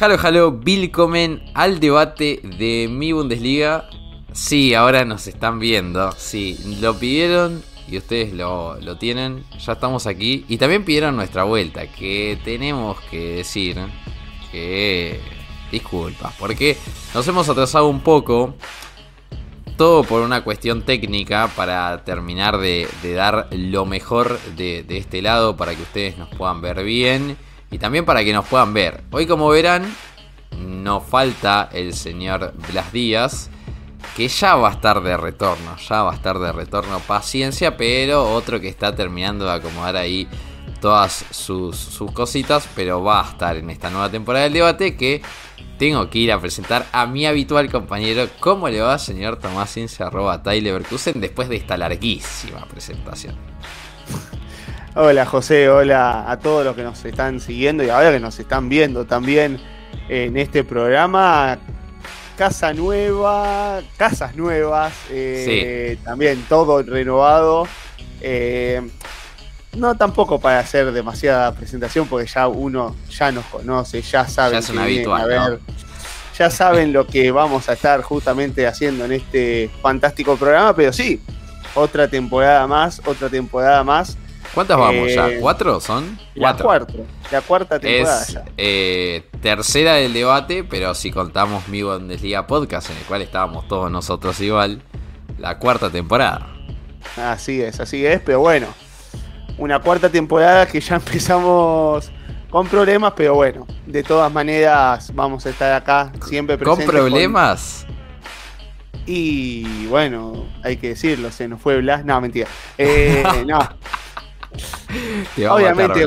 [0.00, 3.90] Halo, halo, willkommen al debate de mi Bundesliga.
[4.30, 6.12] Sí, ahora nos están viendo.
[6.12, 9.42] Sí, lo pidieron y ustedes lo, lo tienen.
[9.58, 10.44] Ya estamos aquí.
[10.48, 13.76] Y también pidieron nuestra vuelta, que tenemos que decir
[14.52, 15.20] que...
[15.72, 16.76] Disculpas, porque
[17.12, 18.54] nos hemos atrasado un poco.
[19.76, 25.22] Todo por una cuestión técnica para terminar de, de dar lo mejor de, de este
[25.22, 27.36] lado para que ustedes nos puedan ver bien
[27.70, 29.02] y también para que nos puedan ver.
[29.10, 29.94] Hoy como verán,
[30.56, 33.50] nos falta el señor Blas Díaz,
[34.16, 38.32] que ya va a estar de retorno, ya va a estar de retorno, paciencia, pero
[38.32, 40.28] otro que está terminando de acomodar ahí
[40.80, 45.22] todas sus, sus cositas, pero va a estar en esta nueva temporada del debate que
[45.78, 48.28] tengo que ir a presentar a mi habitual compañero.
[48.40, 50.82] ¿Cómo le va, señor Tomás Ince, arroba Tyler
[51.14, 53.36] después de esta larguísima presentación?
[55.00, 58.68] Hola José, hola a todos los que nos están siguiendo y ahora que nos están
[58.68, 59.60] viendo también
[60.08, 61.56] en este programa.
[62.36, 67.68] Casa nueva, casas nuevas, eh, también todo renovado.
[68.20, 68.82] Eh,
[69.76, 74.72] no tampoco para hacer demasiada presentación porque ya uno ya nos conoce, ya sabe ya
[74.72, 75.60] un habitual,
[76.36, 81.20] ya saben lo que vamos a estar justamente haciendo en este fantástico programa, pero sí,
[81.76, 84.18] otra temporada más, otra temporada más
[84.54, 85.28] ¿Cuántas vamos ya?
[85.28, 86.18] Eh, ¿Cuatro son?
[86.34, 86.94] La, cuarta,
[87.30, 92.96] la cuarta temporada es, eh, tercera del debate, pero si contamos mi Bundesliga Podcast, en
[92.96, 94.82] el cual estábamos todos nosotros igual,
[95.38, 96.48] la cuarta temporada.
[97.16, 98.66] Así es, así es, pero bueno,
[99.58, 102.10] una cuarta temporada que ya empezamos
[102.50, 106.86] con problemas, pero bueno, de todas maneras vamos a estar acá siempre presentes.
[106.86, 107.86] ¿Con problemas?
[109.06, 112.04] Y bueno, hay que decirlo, se nos fue Blas.
[112.04, 112.46] No, mentira.
[112.76, 113.58] Eh, no.
[115.50, 116.06] Obviamente,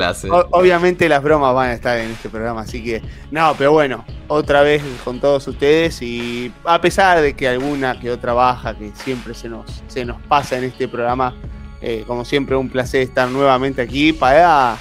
[0.50, 4.62] obviamente las bromas van a estar en este programa, así que no, pero bueno, otra
[4.62, 9.34] vez con todos ustedes y a pesar de que alguna que otra baja que siempre
[9.34, 11.34] se nos, se nos pasa en este programa,
[11.80, 14.76] eh, como siempre un placer estar nuevamente aquí para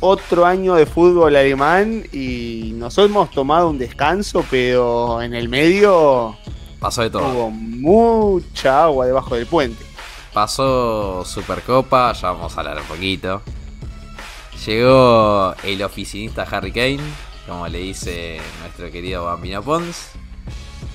[0.00, 6.36] otro año de fútbol alemán y nos hemos tomado un descanso, pero en el medio
[6.80, 7.28] pasó de todo.
[7.28, 9.89] Hubo mucha agua debajo del puente.
[10.32, 13.42] Pasó Supercopa, ya vamos a hablar un poquito.
[14.64, 17.00] Llegó el oficinista Harry Kane,
[17.48, 20.10] como le dice nuestro querido Bambino Pons.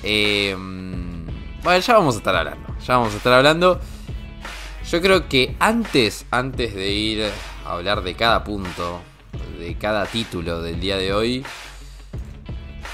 [0.02, 1.26] Em,
[1.62, 2.66] bueno, ya vamos a estar hablando.
[2.86, 3.80] Ya vamos a estar hablando.
[4.90, 7.30] Yo creo que antes, antes de ir
[7.66, 9.00] a hablar de cada punto,
[9.58, 11.44] de cada título del día de hoy,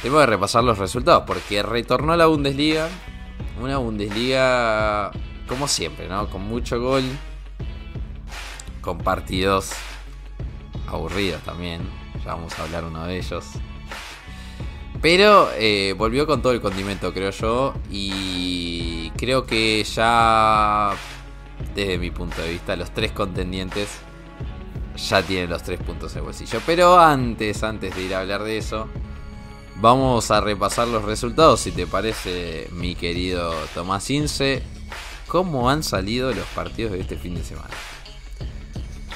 [0.02, 1.24] tengo que repasar los resultados.
[1.26, 2.88] Porque retornó a la Bundesliga.
[3.60, 5.12] Una Bundesliga
[5.52, 6.30] como siempre, ¿no?
[6.30, 7.02] Con mucho gol,
[8.80, 9.72] con partidos
[10.88, 11.82] aburridos también,
[12.24, 13.44] ya vamos a hablar uno de ellos.
[15.02, 20.92] Pero eh, volvió con todo el condimento, creo yo, y creo que ya,
[21.74, 23.98] desde mi punto de vista, los tres contendientes
[24.96, 26.60] ya tienen los tres puntos en bolsillo.
[26.64, 28.88] Pero antes, antes de ir a hablar de eso,
[29.76, 34.62] vamos a repasar los resultados, si te parece, mi querido Tomás Ince
[35.32, 37.70] cómo han salido los partidos de este fin de semana.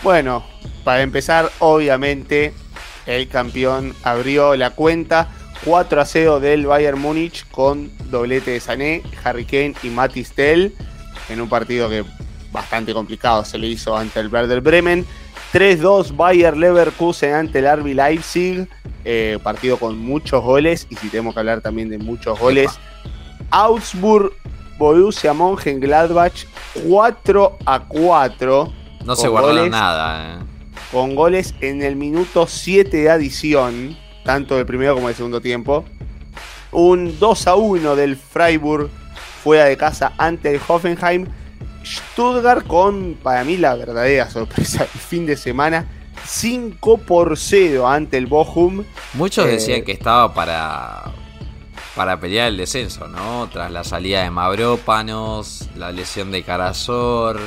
[0.03, 0.43] Bueno,
[0.83, 2.55] para empezar, obviamente,
[3.05, 5.29] el campeón abrió la cuenta
[5.67, 10.75] 4 a 0 del Bayern Múnich con doblete de Sané, Harry Kane y Matis Tell
[11.29, 12.03] en un partido que
[12.51, 15.05] bastante complicado se le hizo ante el Werder Bremen.
[15.53, 18.67] 3-2 Bayern Leverkusen ante el RB Leipzig,
[19.05, 22.71] eh, partido con muchos goles y si tenemos que hablar también de muchos goles.
[23.51, 24.33] Augsburg
[24.79, 26.47] Borussia Mönchengladbach
[26.87, 28.73] 4 a 4.
[29.05, 30.41] No se guardó nada.
[30.41, 30.45] Eh.
[30.93, 35.85] Con goles en el minuto 7 de adición, tanto del primero como del segundo tiempo.
[36.73, 38.91] Un 2 a 1 del Freiburg
[39.43, 41.27] fuera de casa ante el Hoffenheim.
[41.85, 45.87] Stuttgart con, para mí, la verdadera sorpresa el fin de semana.
[46.25, 48.85] 5 por 0 ante el Bochum.
[49.15, 51.13] Muchos decían eh, que estaba para
[51.97, 53.49] para pelear el descenso, ¿no?
[53.51, 57.41] Tras la salida de Mavrópanos, la lesión de Carazor,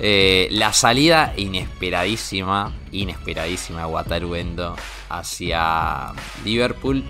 [0.00, 4.76] eh, la salida inesperadísima, inesperadísima de Wataru Endo
[5.10, 6.12] hacia
[6.42, 7.04] Liverpool.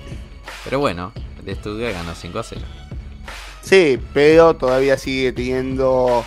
[0.64, 2.60] Pero bueno, el estudio ganó 5 a 0.
[3.62, 6.24] Sí, pero todavía sigue teniendo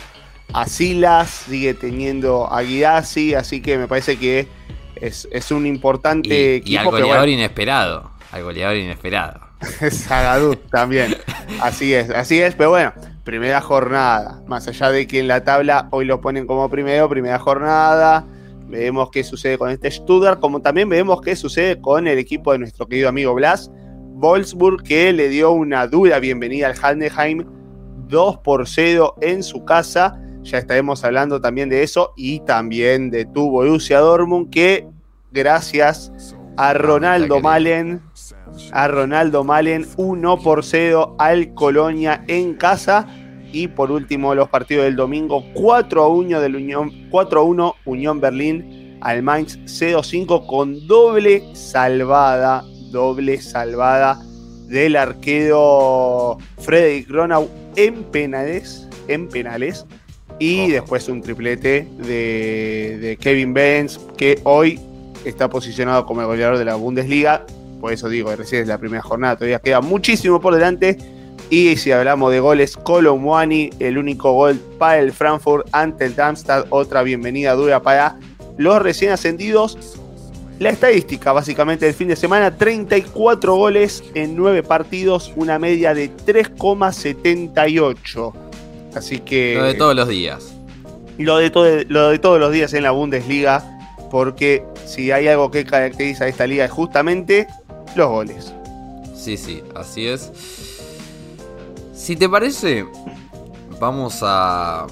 [0.54, 4.48] a Silas, sigue teniendo a Guidasi, así que me parece que
[4.96, 6.72] es, un importante equipo.
[6.72, 9.49] Y al goleador inesperado, al goleador inesperado.
[9.92, 11.16] Sagadú también.
[11.62, 14.42] Así es, así es, pero bueno, primera jornada.
[14.48, 18.26] Más allá de que en la tabla hoy lo ponen como primero, primera jornada.
[18.68, 22.60] Veremos qué sucede con este Stuttgart, como también veremos qué sucede con el equipo de
[22.60, 23.72] nuestro querido amigo Blas,
[24.16, 27.46] Wolfsburg, que le dio una dura bienvenida al Handeheim
[28.08, 30.22] 2 por 0 en su casa.
[30.44, 34.88] Ya estaremos hablando también de eso y también de tu Borussia Dortmund, que
[35.32, 36.12] gracias
[36.58, 38.02] a Ronaldo Malen,
[38.72, 43.08] a Ronaldo Malen 1 por 0 al Colonia en casa.
[43.52, 48.22] Y por último, los partidos del domingo, 4 a 1 del Unión, 4 1 Unión
[48.22, 54.20] Berlín al Mainz 0-5 con doble salvada, doble salvada
[54.68, 59.86] del arquero Frederick Gronau en penales, en penales.
[60.42, 64.80] Y después un triplete de, Kevin Benz, que hoy
[65.26, 67.46] está posicionado como el goleador de la Bundesliga.
[67.80, 70.98] Por eso digo, recién es la primera jornada, todavía queda muchísimo por delante.
[71.50, 76.68] Y si hablamos de goles, Colomwani, el único gol para el Frankfurt ante el Darmstadt,
[76.70, 78.20] otra bienvenida dura para
[78.58, 79.98] los recién ascendidos.
[80.60, 86.12] La estadística básicamente del fin de semana, 34 goles en 9 partidos, una media de
[86.12, 88.34] 3,78.
[88.94, 89.56] Así que...
[89.56, 90.54] Lo de todos los días.
[91.18, 93.64] Lo de, todo, lo de todos los días en la Bundesliga,
[94.12, 97.48] porque si hay algo que caracteriza a esta liga es justamente
[97.96, 98.52] los goles.
[99.16, 100.32] Sí, sí, así es.
[101.94, 102.88] Si te parece,
[103.80, 104.88] vamos a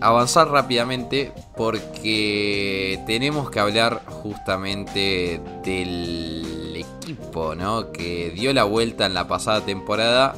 [0.00, 7.90] avanzar rápidamente porque tenemos que hablar justamente del equipo, ¿no?
[7.90, 10.36] Que dio la vuelta en la pasada temporada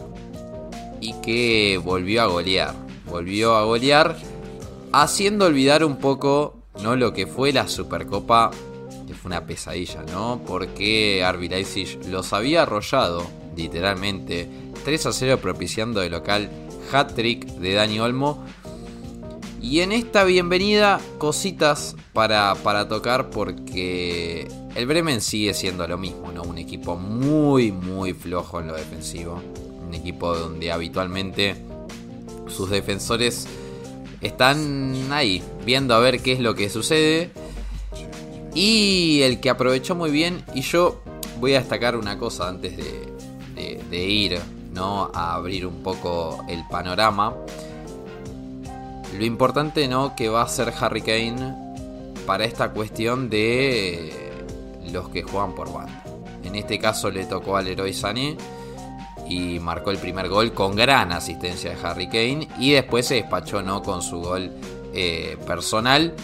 [1.00, 2.74] y que volvió a golear.
[3.10, 4.16] Volvió a golear
[4.92, 6.96] haciendo olvidar un poco, ¿no?
[6.96, 8.50] Lo que fue la Supercopa,
[9.24, 10.40] una pesadilla, ¿no?
[10.46, 13.26] Porque Arby Leipzig los había arrollado,
[13.56, 14.48] literalmente,
[14.84, 16.50] 3 a 0 propiciando de local
[16.92, 18.44] hat-trick de Dani Olmo.
[19.60, 26.30] Y en esta bienvenida, cositas para, para, tocar porque el Bremen sigue siendo lo mismo,
[26.32, 26.42] ¿no?
[26.42, 29.40] Un equipo muy, muy flojo en lo defensivo.
[29.86, 31.56] Un equipo donde habitualmente
[32.46, 33.46] sus defensores
[34.20, 37.30] están ahí, viendo a ver qué es lo que sucede.
[38.54, 41.02] Y el que aprovechó muy bien, y yo
[41.40, 44.40] voy a destacar una cosa antes de, ir
[44.72, 45.10] ¿no?
[45.14, 47.34] a abrir un poco el panorama.
[49.16, 50.14] Lo importante ¿no?
[50.16, 51.54] que va a ser Harry Kane
[52.26, 54.12] para esta cuestión de
[54.90, 56.02] los que juegan por banda.
[56.42, 58.36] En este caso le tocó al héroe Sané
[59.28, 63.62] y marcó el primer gol con gran asistencia de Harry Kane y después se despachó
[63.62, 63.82] ¿no?
[63.82, 64.50] con su gol
[64.92, 66.14] eh, personal.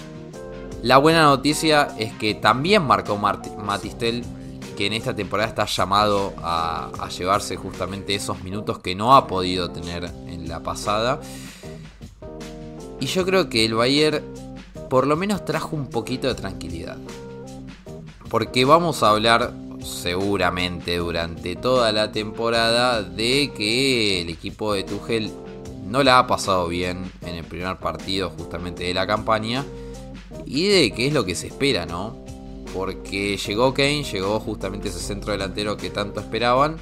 [0.82, 4.24] La buena noticia es que también marcó Matistel
[4.78, 9.70] que en esta temporada está llamado a, llevarse justamente esos minutos que no ha podido
[9.70, 11.20] tener en la pasada.
[12.98, 14.24] Y yo creo que el Bayern
[14.88, 16.96] por lo menos trajo un poquito de tranquilidad.
[18.30, 19.52] Porque vamos a hablar
[19.84, 25.30] seguramente durante toda la temporada de que el equipo de Tuchel
[25.86, 29.64] no la ha pasado bien en el primer partido justamente de la campaña
[30.46, 32.30] y de qué es lo que se espera, ¿no?
[32.74, 36.78] porque llegó Kane, llegó justamente ese centro delantero que tanto esperaban.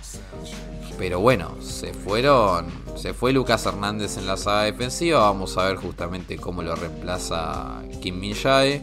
[0.99, 2.67] Pero bueno, se fueron.
[2.97, 5.21] Se fue Lucas Hernández en la saga defensiva.
[5.21, 8.83] Vamos a ver justamente cómo lo reemplaza Kim Min Jae.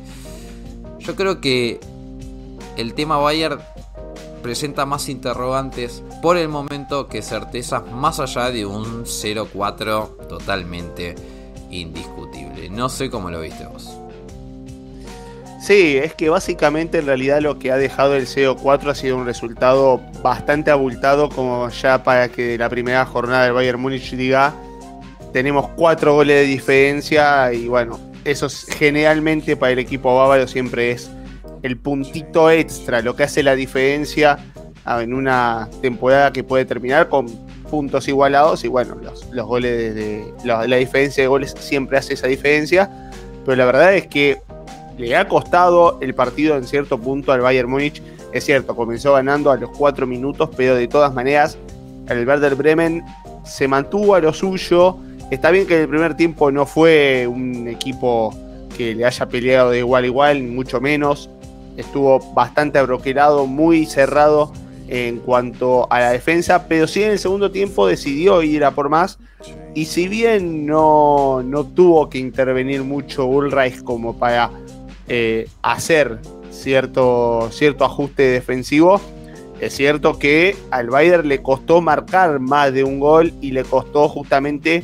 [0.99, 1.79] Yo creo que
[2.77, 3.59] el tema Bayern
[4.41, 11.15] presenta más interrogantes por el momento que certezas más allá de un 0-4 totalmente
[11.69, 12.69] indiscutible.
[12.69, 13.94] No sé cómo lo viste vos.
[15.65, 19.25] Sí, es que básicamente en realidad lo que ha dejado el CO4 ha sido un
[19.25, 24.53] resultado bastante abultado, como ya para que la primera jornada del Bayern Múnich diga,
[25.33, 31.09] tenemos cuatro goles de diferencia y bueno, eso generalmente para el equipo bávaro siempre es
[31.63, 34.37] el puntito extra, lo que hace la diferencia
[34.85, 37.25] en una temporada que puede terminar con
[37.71, 43.11] puntos igualados y bueno, los, goles de, la diferencia de goles siempre hace esa diferencia,
[43.43, 44.45] pero la verdad es que
[44.97, 48.01] le ha costado el partido en cierto punto al Bayern Múnich.
[48.31, 51.57] Es cierto, comenzó ganando a los 4 minutos, pero de todas maneras
[52.09, 53.03] el Werder Bremen
[53.43, 54.97] se mantuvo a lo suyo.
[55.31, 58.33] Está bien que en el primer tiempo no fue un equipo
[58.77, 61.29] que le haya peleado de igual a igual, mucho menos.
[61.77, 64.51] Estuvo bastante abroquelado, muy cerrado
[64.87, 68.89] en cuanto a la defensa, pero sí en el segundo tiempo decidió ir a por
[68.89, 69.17] más.
[69.73, 74.51] Y si bien no, no tuvo que intervenir mucho Ulreich como para
[75.07, 76.19] eh, hacer
[76.55, 77.49] cierto,
[77.81, 79.01] ajuste defensivo.
[79.59, 84.09] Es cierto que al Bayern le costó marcar más de un gol y le costó
[84.09, 84.83] justamente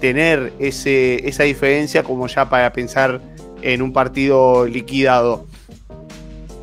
[0.00, 3.20] tener ese, esa diferencia como ya para pensar
[3.62, 5.46] en un partido liquidado.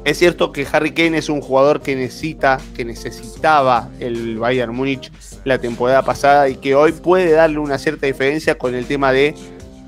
[0.05, 5.11] Es cierto que Harry Kane es un jugador que necesita, que necesitaba el Bayern Múnich
[5.43, 9.35] la temporada pasada y que hoy puede darle una cierta diferencia con el tema de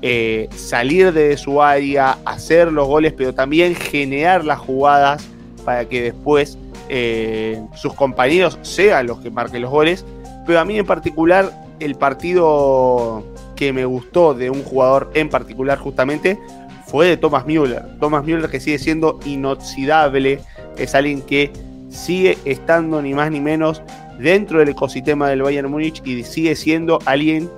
[0.02, 5.24] eh, salir de su área, hacer los goles, pero también generar las jugadas
[5.64, 10.04] para que después eh, sus compañeros sean los que marquen los goles.
[10.44, 15.78] Pero a mí en particular, el partido que me gustó de un jugador en particular
[15.78, 16.38] justamente
[16.86, 17.98] fue de Thomas Müller.
[18.00, 20.40] Thomas Müller que sigue siendo inoxidable,
[20.76, 21.52] es alguien que
[21.88, 23.82] sigue estando ni más ni menos
[24.18, 27.48] dentro del ecosistema del Bayern Múnich y sigue siendo alguien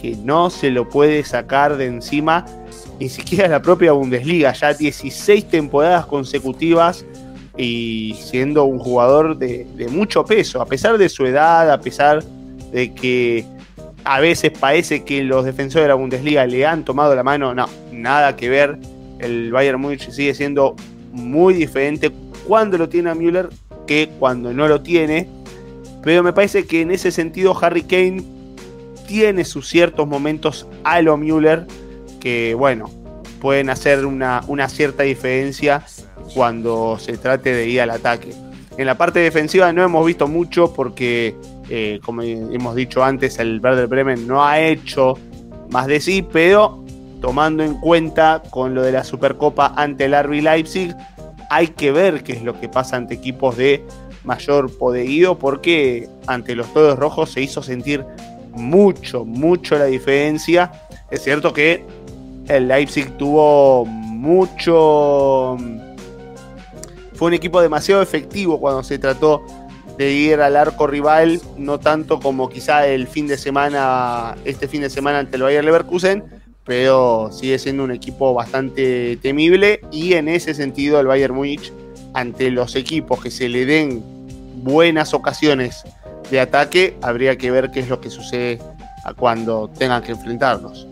[0.00, 2.46] que no se lo puede sacar de encima
[3.00, 7.04] ni siquiera la propia Bundesliga, ya 16 temporadas consecutivas
[7.56, 12.22] y siendo un jugador de, mucho peso, a pesar de su edad, a pesar
[12.72, 13.44] de que
[14.04, 17.68] a veces parece que los defensores de la Bundesliga le han tomado la mano, no,
[17.92, 18.78] nada que ver,
[19.18, 20.76] el Bayern Múnich sigue siendo
[21.12, 22.10] muy diferente
[22.46, 23.48] cuando lo tiene a Müller
[23.86, 25.28] que cuando no lo tiene,
[26.02, 28.37] pero me parece que en ese sentido Harry Kane
[29.08, 31.66] tiene sus ciertos momentos a lo Müller
[32.20, 32.90] que, bueno,
[33.40, 35.82] pueden hacer una, cierta diferencia
[36.34, 38.32] cuando se trate de ir al ataque.
[38.76, 41.34] En la parte defensiva no hemos visto mucho porque,
[41.68, 45.14] eh, como hemos dicho antes, el Werder Bremen no ha hecho
[45.70, 46.84] más de sí, pero
[47.20, 50.94] tomando en cuenta con lo de la Supercopa ante el RB Leipzig,
[51.50, 53.82] hay que ver qué es lo que pasa ante equipos de
[54.24, 58.04] mayor poderío porque ante los Todos Rojos se hizo sentir
[58.58, 60.70] mucho, mucho la diferencia.
[61.10, 61.84] Es cierto que
[62.48, 65.56] el Leipzig tuvo mucho...
[67.14, 69.44] Fue un equipo demasiado efectivo cuando se trató
[69.96, 74.82] de ir al arco rival, no tanto como quizá el fin de semana, este fin
[74.82, 76.24] de semana ante el Bayern Leverkusen,
[76.64, 81.72] pero sigue siendo un equipo bastante temible y en ese sentido el Bayern Múnich
[82.14, 84.02] ante los equipos que se le den
[84.62, 85.84] buenas ocasiones
[86.30, 88.58] de ataque, habría que ver qué es lo que sucede
[89.04, 90.86] a cuando tengan que enfrentarnos.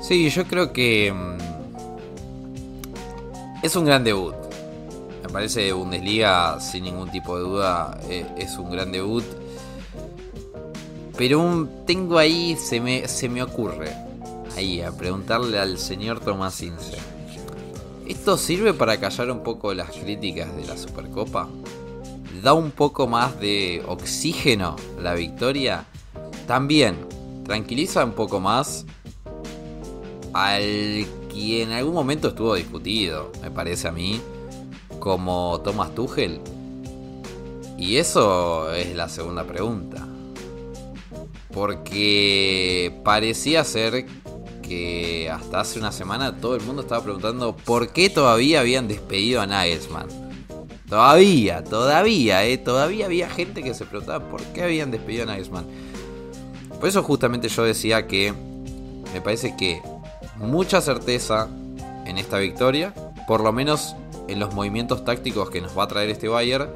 [0.00, 1.36] Sí, yo creo que mm,
[3.62, 4.34] es un gran debut.
[5.22, 9.24] Me parece Bundesliga, sin ningún tipo de duda, eh, es un gran debut.
[11.18, 13.92] Pero tengo ahí, se me, se me ocurre,
[14.56, 16.96] ahí, a preguntarle al señor Tomás Ince.
[18.06, 21.48] ¿Esto sirve para callar un poco las críticas de la Supercopa?
[22.42, 25.84] Da un poco más de oxígeno la victoria,
[26.46, 26.96] también
[27.44, 28.84] tranquiliza un poco más
[30.32, 34.20] al que en algún momento estuvo discutido, me parece a mí,
[34.98, 36.40] como Thomas Tuchel.
[37.78, 40.06] Y eso es la segunda pregunta.
[41.52, 44.06] Porque parecía ser
[44.62, 49.40] que hasta hace una semana todo el mundo estaba preguntando por qué todavía habían despedido
[49.40, 50.27] a Nagelsmann.
[50.88, 55.66] Todavía, todavía, eh, todavía había gente que se preguntaba por qué habían despedido a Nagelsmann.
[56.80, 58.32] Por eso justamente yo decía que
[59.12, 59.82] me parece que
[60.36, 61.48] mucha certeza
[62.06, 62.94] en esta victoria,
[63.26, 63.96] por lo menos
[64.28, 66.70] en los movimientos tácticos que nos va a traer este Bayern.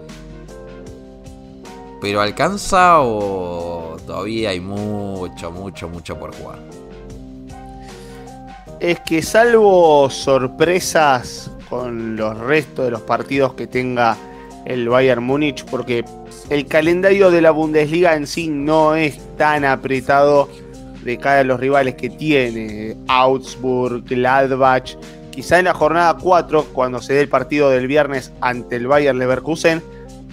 [2.00, 6.58] Pero alcanza o todavía hay mucho, mucho, mucho por jugar.
[8.80, 14.14] Es que salvo sorpresas con los restos de los partidos que tenga
[14.66, 16.04] el Bayern Múnich, porque
[16.50, 20.50] el calendario de la Bundesliga en sí no es tan apretado
[21.02, 22.94] de cara a los rivales que tiene.
[23.08, 24.96] Augsburg, Gladbach.
[25.30, 29.18] Quizá en la jornada 4, cuando se dé el partido del viernes ante el Bayern
[29.18, 29.82] Leverkusen,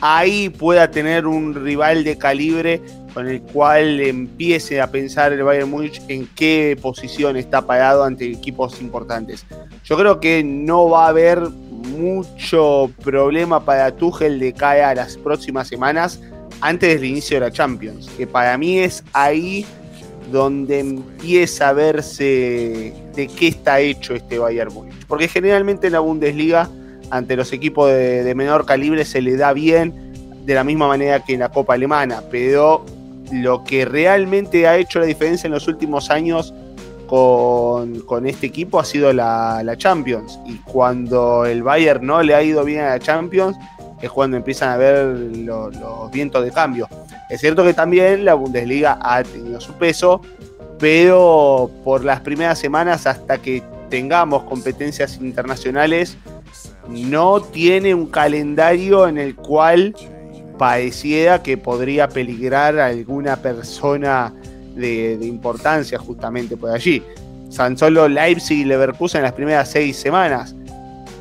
[0.02, 2.82] ahí pueda tener un rival de calibre
[3.14, 8.26] con el cual empiece a pensar el Bayern Múnich en qué posición está parado ante
[8.26, 9.46] equipos importantes.
[9.84, 15.18] Yo creo que no va a haber mucho problema para Tuchel de cara a las
[15.18, 16.20] próximas semanas
[16.62, 19.66] antes del inicio de la Champions, que para mí es ahí
[20.32, 25.06] donde empieza a verse de qué está hecho este Bayern Múnich.
[25.08, 26.70] Porque generalmente en la Bundesliga,
[27.10, 30.10] ante los equipos de, de menor calibre, se le da bien
[30.46, 32.86] de la misma manera que en la Copa Alemana, pero
[33.32, 36.54] lo que realmente ha hecho la diferencia en los últimos años
[37.08, 40.40] con, este equipo ha sido la, Champions.
[40.46, 43.58] Y cuando el Bayern no le ha ido bien a la Champions,
[44.02, 46.88] es cuando empiezan a ver los vientos de cambio.
[47.30, 50.22] Es cierto que también la Bundesliga ha tenido su peso,
[50.78, 56.18] pero por las primeras semanas hasta que tengamos competencias internacionales,
[56.88, 59.96] no tiene un calendario en el cual
[60.60, 64.34] pareciera que podría peligrar a alguna persona
[64.76, 67.02] de, importancia justamente por allí.
[67.50, 70.54] San Solo Leipzig y Leverkusen en las primeras seis semanas.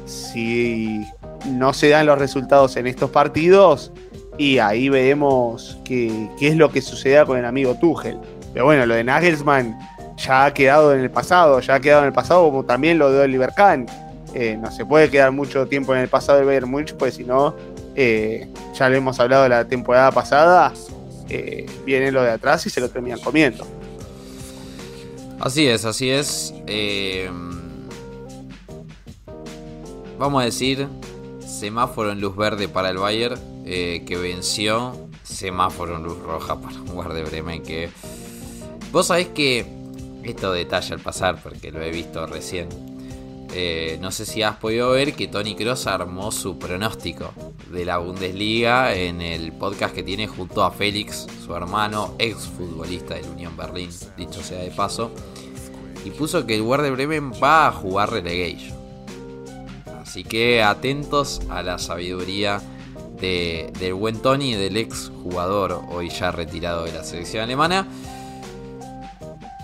[0.04, 1.00] si
[1.46, 3.92] no se dan los resultados en estos partidos,
[4.36, 8.18] y ahí veremos qué, es lo que suceda con el amigo Tuchel.
[8.52, 9.78] Pero bueno, lo de Nagelsmann
[10.16, 13.10] ya ha quedado en el pasado, ya ha quedado en el pasado, como también lo
[13.10, 13.86] de Oliver Kahn.
[14.34, 17.24] Eh, no se puede quedar mucho tiempo en el pasado del Bayern Múnich, pues si
[17.24, 17.54] no,
[18.00, 20.72] eh, ya lo hemos hablado la temporada pasada,
[21.28, 23.66] eh, viene lo de atrás y se lo terminan comiendo.
[25.40, 26.54] Así es, así es.
[30.16, 30.86] vamos a decir,
[31.44, 36.96] semáforo en luz verde para el Bayern, que venció, semáforo en luz roja para un
[36.96, 37.90] Werder Bremen, que
[38.92, 39.66] vos sabés que
[40.22, 42.87] esto detalla al pasar porque lo he visto recién.
[43.60, 47.32] Eh, no sé si has podido ver que Tony Cross armó su pronóstico
[47.72, 53.16] de la Bundesliga en el podcast que tiene junto a Félix, su hermano, ex futbolista
[53.16, 55.10] del Unión Berlín, dicho sea de paso,
[56.04, 58.78] y puso que el Werder Bremen va a jugar relegation.
[60.00, 62.62] Así que atentos a la sabiduría
[63.20, 67.88] de, del buen Tony del ex jugador, hoy ya retirado de la selección alemana.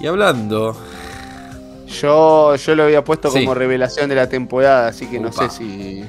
[0.00, 0.76] Y hablando.
[2.00, 6.04] Yo, yo lo había puesto como revelación de la temporada, así que no sé si.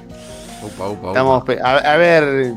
[0.63, 2.53] Upa, upa, Estamos, a, ver,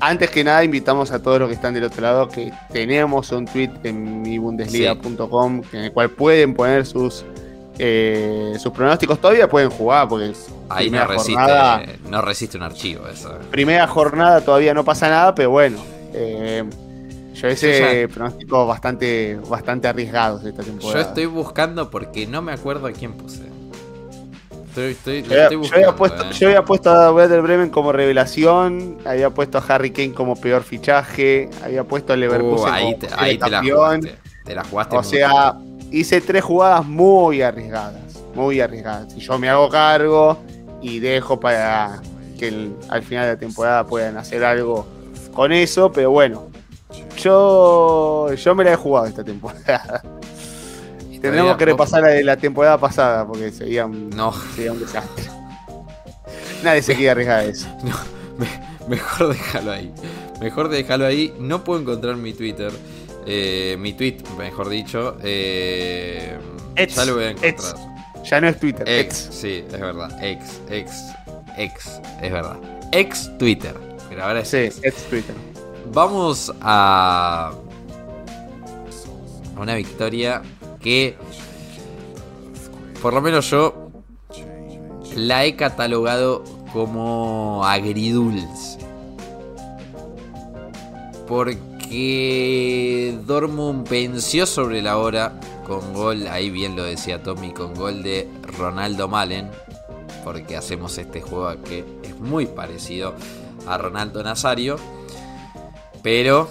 [0.00, 3.46] antes que nada invitamos a todos los que están del otro lado que tenemos un
[3.46, 7.24] tweet en mibundesliga.com en el cual pueden poner sus
[7.82, 9.18] eh, sus pronósticos.
[9.18, 10.32] Todavía pueden jugar porque
[10.68, 13.38] ahí no resiste, no resiste un archivo eso.
[13.50, 15.78] Primera jornada todavía no pasa nada, pero bueno.
[16.12, 16.62] Eh,
[17.40, 21.02] yo ese pronóstico bastante, bastante arriesgados esta temporada.
[21.02, 23.44] Yo estoy buscando porque no me acuerdo a quién puse.
[24.68, 26.32] Estoy, estoy, yo, estoy buscando, había puesto, eh.
[26.32, 30.62] yo, había puesto, a Werder Bremen como revelación, había puesto a Harry Kane como peor
[30.62, 34.64] fichaje, había puesto a Leverkusen uh, ahí te, como ahí te la jugaste, te la
[34.64, 35.56] jugaste O sea,
[35.90, 39.12] hice tres jugadas muy arriesgadas, muy arriesgadas.
[39.16, 40.38] Y yo me hago cargo
[40.82, 42.00] y dejo para
[42.38, 44.86] que al final de la temporada puedan hacer algo
[45.32, 46.50] con eso, pero bueno,
[47.22, 50.02] yo, yo me la he jugado esta temporada.
[51.20, 54.32] Tendremos que repasar la la temporada pasada porque sería un, no.
[54.54, 55.24] sería un desastre.
[56.62, 57.68] Nadie se quiere arriesgar a eso.
[58.88, 59.92] mejor déjalo ahí.
[60.40, 61.34] Mejor déjalo ahí.
[61.38, 62.72] No puedo encontrar mi Twitter.
[63.26, 65.18] Eh, mi tweet, mejor dicho.
[65.22, 66.38] Eh,
[66.76, 67.74] ya lo voy a encontrar.
[68.24, 68.88] Ya no es Twitter.
[68.88, 70.10] Ex, sí, es verdad.
[70.22, 70.90] Ex, ex,
[71.58, 72.56] ex, es verdad.
[72.92, 73.74] Ex Twitter.
[74.08, 75.49] Pero ahora es sí, ex Twitter
[75.92, 77.52] vamos a
[79.56, 80.42] una victoria
[80.80, 81.16] que
[83.02, 83.90] por lo menos yo
[85.16, 88.78] la he catalogado como agridulce.
[91.26, 95.32] Porque Dortmund venció sobre la hora
[95.66, 99.48] con gol, ahí bien lo decía Tommy, con gol de Ronaldo Malen.
[100.24, 103.14] Porque hacemos este juego que es muy parecido
[103.66, 104.76] a Ronaldo Nazario.
[106.02, 106.48] Pero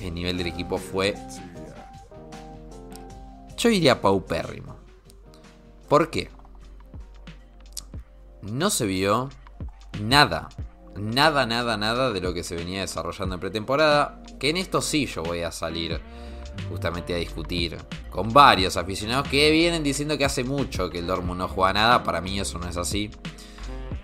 [0.00, 1.14] el nivel del equipo fue.
[3.56, 4.76] Yo diría paupérrimo.
[5.88, 6.30] ¿Por qué?
[8.42, 9.30] No se vio
[10.00, 10.48] nada.
[10.96, 14.22] Nada, nada, nada de lo que se venía desarrollando en pretemporada.
[14.38, 16.00] Que en esto sí yo voy a salir
[16.68, 17.76] justamente a discutir
[18.10, 22.02] con varios aficionados que vienen diciendo que hace mucho que el Dortmund no juega nada.
[22.02, 23.10] Para mí eso no es así.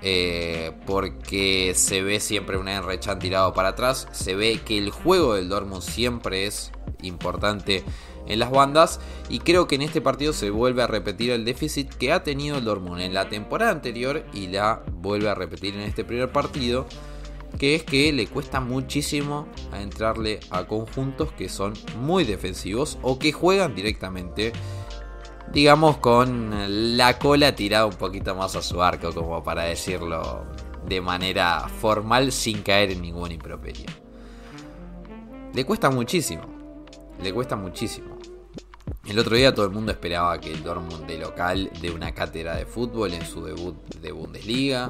[0.07, 5.33] Eh, porque se ve siempre un Enrechan tirado para atrás, se ve que el juego
[5.33, 7.83] del Dortmund siempre es importante
[8.27, 9.01] en las bandas.
[9.31, 12.59] Y creo que en este partido se vuelve a repetir el déficit que ha tenido
[12.59, 16.87] el Dortmund en la temporada anterior y la vuelve a repetir en este primer partido
[17.59, 23.19] que es que le cuesta muchísimo a entrarle a conjuntos que son muy defensivos o
[23.19, 24.53] que juegan directamente
[25.55, 30.45] digamos, con la cola tirada un poquito más a su arco, como para decirlo
[30.85, 33.87] de manera formal sin caer en ningún improperio.
[35.55, 36.43] Le cuesta muchísimo,
[37.23, 38.19] le cuesta muchísimo.
[39.07, 42.57] El otro día todo el mundo esperaba que el Dortmund de local dé una cátedra
[42.57, 44.89] de fútbol en su debut de Bundesliga,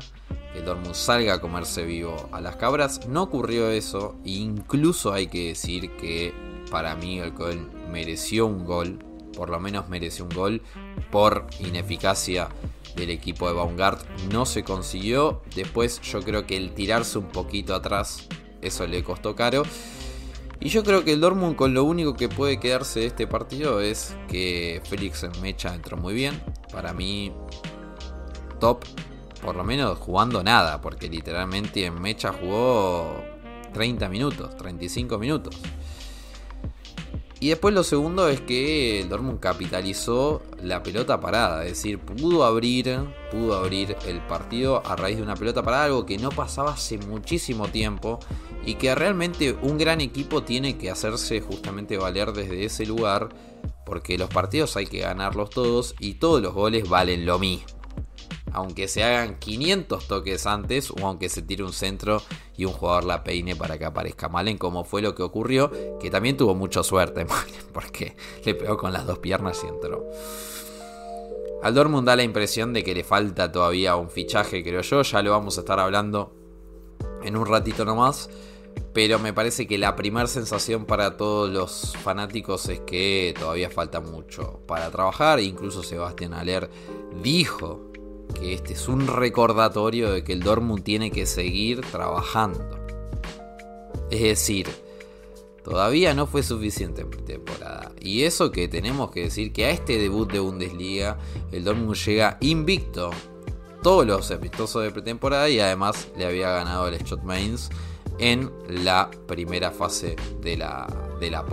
[0.52, 3.06] que el Dortmund salga a comerse vivo a las cabras.
[3.06, 6.32] No ocurrió eso, incluso hay que decir que
[6.70, 8.98] para mí el Cohen mereció un gol
[9.36, 10.62] por lo menos merece un gol
[11.10, 12.48] por ineficacia
[12.96, 14.04] del equipo de Baumgart.
[14.32, 15.42] No se consiguió.
[15.54, 18.28] Después yo creo que el tirarse un poquito atrás,
[18.62, 19.62] eso le costó caro.
[20.60, 23.80] Y yo creo que el Dortmund con lo único que puede quedarse de este partido
[23.80, 26.40] es que Félix Mecha entró muy bien.
[26.72, 27.32] Para mí,
[28.60, 28.84] top,
[29.42, 33.22] por lo menos jugando nada, porque literalmente en Mecha jugó
[33.74, 35.54] 30 minutos, 35 minutos.
[37.44, 42.42] Y después lo segundo es que el Dortmund capitalizó la pelota parada, es decir, pudo
[42.42, 46.72] abrir, pudo abrir el partido a raíz de una pelota parada, algo que no pasaba
[46.72, 48.18] hace muchísimo tiempo
[48.64, 53.28] y que realmente un gran equipo tiene que hacerse justamente valer desde ese lugar,
[53.84, 57.83] porque los partidos hay que ganarlos todos y todos los goles valen lo mismo
[58.54, 62.22] aunque se hagan 500 toques antes o aunque se tire un centro
[62.56, 66.10] y un jugador la peine para que aparezca Malen, como fue lo que ocurrió, que
[66.10, 67.26] también tuvo mucha suerte
[67.72, 70.08] porque le pegó con las dos piernas y entró.
[71.62, 75.22] Al Dortmund da la impresión de que le falta todavía un fichaje, creo yo, ya
[75.22, 76.32] lo vamos a estar hablando
[77.24, 78.30] en un ratito nomás.
[78.92, 84.00] Pero me parece que la primera sensación para todos los fanáticos es que todavía falta
[84.00, 85.40] mucho para trabajar.
[85.40, 86.68] Incluso Sebastián Aller
[87.22, 87.92] dijo
[88.34, 92.78] que este es un recordatorio de que el Dortmund tiene que seguir trabajando.
[94.10, 94.68] Es decir,
[95.62, 97.92] todavía no fue suficiente en pretemporada.
[98.00, 101.18] Y eso que tenemos que decir que a este debut de Bundesliga
[101.52, 103.10] el Dortmund llega invicto
[103.82, 107.68] todos los amistosos de pretemporada y además le había ganado el Schott Mainz
[108.18, 110.86] en la primera fase de la,
[111.20, 111.44] de la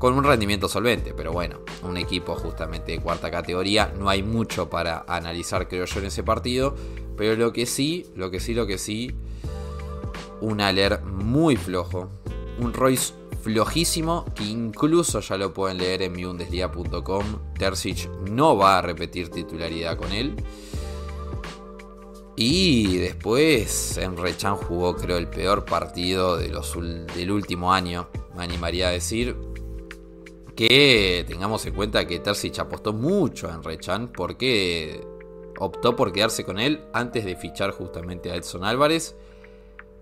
[0.00, 4.70] con un rendimiento solvente, pero bueno, un equipo justamente de cuarta categoría, no hay mucho
[4.70, 6.74] para analizar creo yo en ese partido,
[7.18, 9.14] pero lo que sí, lo que sí, lo que sí,
[10.40, 12.08] un Aler muy flojo,
[12.58, 17.24] un Royce flojísimo, que incluso ya lo pueden leer en miundesliga.com,
[17.58, 20.34] Terzic no va a repetir titularidad con él.
[22.36, 26.74] Y después Emre Chan jugó creo el peor partido de los,
[27.14, 29.49] del último año, me animaría a decir
[30.60, 35.00] que tengamos en cuenta que Terzic apostó mucho en Rechan porque
[35.58, 39.16] optó por quedarse con él antes de fichar justamente a Edson Álvarez.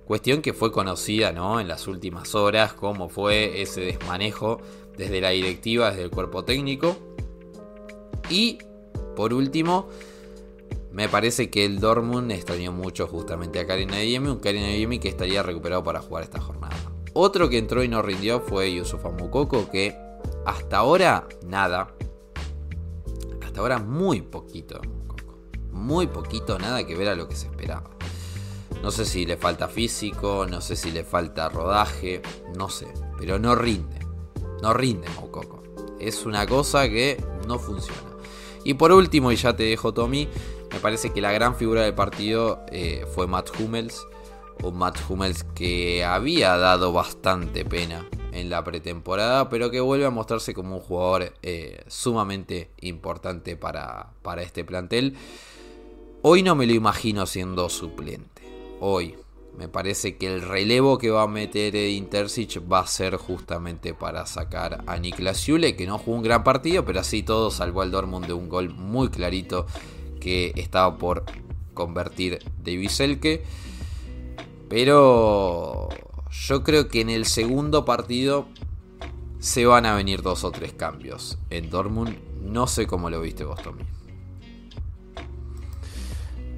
[0.04, 1.60] Cuestión que fue conocida ¿no?
[1.60, 4.60] en las últimas horas, cómo fue ese desmanejo
[4.96, 6.96] desde la directiva, desde el cuerpo técnico.
[8.28, 8.58] Y
[9.14, 9.88] por último,
[10.90, 15.08] me parece que el Dortmund extrañó mucho justamente a Karim Adeyemi, un Karim Adeyemi que
[15.08, 16.74] estaría recuperado para jugar esta jornada.
[17.12, 20.07] Otro que entró y no rindió fue Yusufa Mukoko, que
[20.48, 21.94] hasta ahora, nada.
[23.42, 24.80] Hasta ahora muy poquito.
[25.70, 27.90] Muy poquito, nada que ver a lo que se esperaba.
[28.82, 32.22] No sé si le falta físico, no sé si le falta rodaje,
[32.56, 32.87] no sé.
[33.18, 33.98] Pero no rinde.
[34.62, 35.62] No rinde Mococo.
[36.00, 38.00] Es una cosa que no funciona.
[38.64, 40.28] Y por último, y ya te dejo Tommy,
[40.72, 44.06] me parece que la gran figura del partido eh, fue Matt Hummels.
[44.62, 48.08] Un Matt Hummels que había dado bastante pena
[48.38, 54.11] en la pretemporada, pero que vuelve a mostrarse como un jugador eh, sumamente importante para,
[54.22, 55.16] para este plantel.
[56.22, 58.42] Hoy no me lo imagino siendo suplente.
[58.81, 59.16] Hoy
[59.59, 64.24] me parece que el relevo que va a meter Intercic va a ser justamente para
[64.24, 67.90] sacar a Niklas Jule, que no jugó un gran partido, pero así todo salvó al
[67.90, 69.66] Dortmund de un gol muy clarito
[70.20, 71.24] que estaba por
[71.74, 73.42] convertir de Selke.
[74.68, 75.88] Pero
[76.30, 78.48] yo creo que en el segundo partido
[79.38, 82.16] se van a venir dos o tres cambios en Dortmund.
[82.42, 83.84] No sé cómo lo viste vos, Tommy.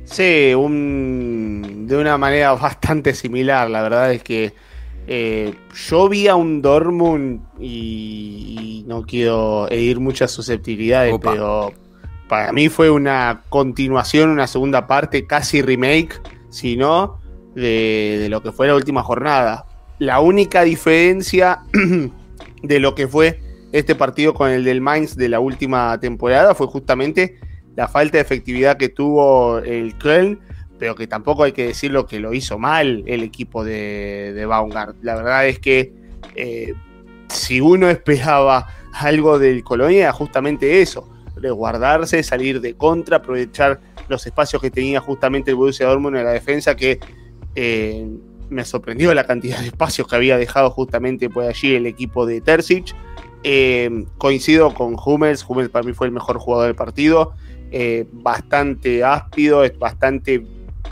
[0.04, 3.70] Sí, de una manera bastante similar.
[3.70, 4.54] La verdad es que
[5.06, 5.54] eh,
[5.88, 11.72] yo vi a un Dortmund y, no quiero herir muchas susceptibilidades, pero
[12.28, 17.19] para mí fue una continuación, una segunda parte, casi remake, si no,
[17.54, 19.66] de, lo que fue la última jornada.
[19.98, 21.60] La única diferencia
[22.62, 23.40] de lo que fue
[23.72, 27.38] este partido con el del Mainz de la última temporada fue justamente
[27.76, 30.40] la falta de efectividad que tuvo el Köln,
[30.78, 34.96] pero que tampoco hay que decirlo que lo hizo mal el equipo de, de Baumgart.
[35.02, 35.92] La verdad es que
[36.34, 36.74] eh,
[37.28, 44.60] si uno esperaba algo del Colonia, justamente eso, resguardarse, salir de contra, aprovechar los espacios
[44.60, 46.98] que tenía justamente el Borussia Dortmund en la defensa, que
[47.54, 48.06] eh,
[48.48, 52.40] me sorprendió la cantidad de espacios que había dejado justamente por allí el equipo de
[52.40, 52.94] Terzic.
[53.42, 57.32] Eh, coincido con Hummels, Hummels para mí fue el mejor jugador del partido,
[57.70, 60.44] eh, bastante áspido, es bastante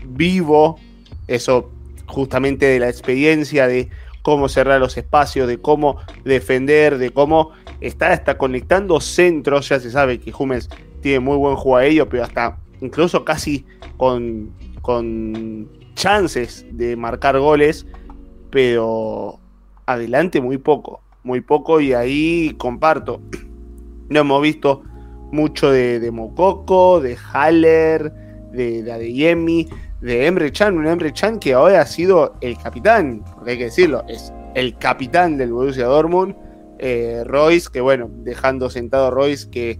[0.07, 0.79] vivo,
[1.27, 1.71] eso
[2.07, 3.91] justamente de la experiencia de
[4.23, 9.91] cómo cerrar los espacios, de cómo defender, de cómo está hasta conectando centros, ya se
[9.91, 10.71] sabe que Hummels
[11.03, 13.67] tiene muy buen juego a ello, pero hasta incluso casi
[13.97, 15.69] con, con
[15.99, 17.85] chances de marcar goles,
[18.51, 19.41] pero
[19.85, 23.21] adelante muy poco, muy poco y ahí comparto.
[24.11, 24.83] No hemos visto
[25.33, 28.11] mucho de, de Mococo, de Haller,
[28.53, 29.69] de, de Adeyemi,
[30.01, 33.65] de Emre Chan, un Emre Chan que ahora ha sido el capitán, porque hay que
[33.65, 36.35] decirlo, es el capitán del Borussia Dortmund,
[36.79, 39.79] Eh, Royce, que bueno, dejando sentado a Royce, que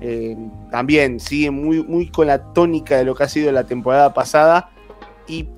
[0.00, 0.36] eh,
[0.70, 4.70] también sigue muy, muy con la tónica de lo que ha sido la temporada pasada.
[5.30, 5.48] Y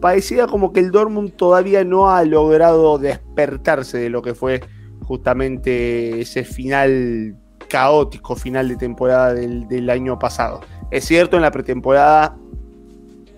[0.00, 4.62] parecía como que el Dortmund todavía no ha logrado despertarse de lo que fue
[5.02, 7.36] justamente ese final
[7.68, 10.60] caótico, final de temporada del, año pasado.
[10.90, 12.38] Es cierto, en la pretemporada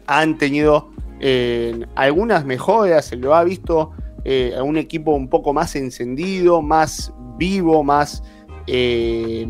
[0.07, 3.91] han tenido eh, algunas mejoras, se lo ha visto
[4.25, 8.23] eh, a un equipo un poco más encendido, más vivo, más
[8.69, 9.45] eh,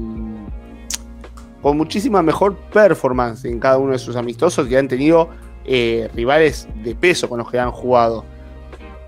[1.60, 5.28] con muchísima mejor performance en cada uno de sus amistosos y han tenido
[5.64, 8.24] eh, rivales de peso con los que han jugado.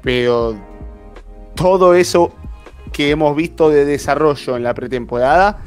[0.03, 0.57] Pero
[1.55, 2.33] todo eso
[2.93, 5.59] que hemos visto de desarrollo en la pretemporada,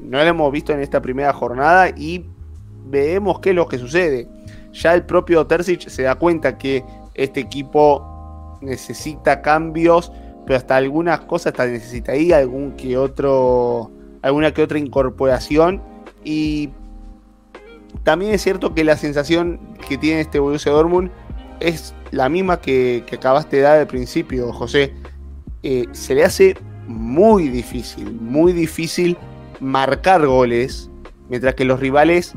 [0.00, 2.26] no lo hemos visto en esta primera jornada y
[2.86, 4.28] vemos qué es lo que sucede.
[4.72, 10.10] Ya el propio Terzic se da cuenta que este equipo necesita cambios,
[10.46, 13.90] pero hasta algunas cosas hasta necesita ahí algún que otro,
[14.22, 15.82] alguna que otra incorporación
[16.24, 16.70] y
[18.04, 21.10] también es cierto que la sensación que tiene este Borussia Dortmund
[21.60, 24.92] es la misma que, acabaste de dar al principio, José.
[25.62, 29.16] Eh, se le hace muy difícil, muy difícil
[29.60, 30.90] marcar goles,
[31.28, 32.34] mientras que los rivales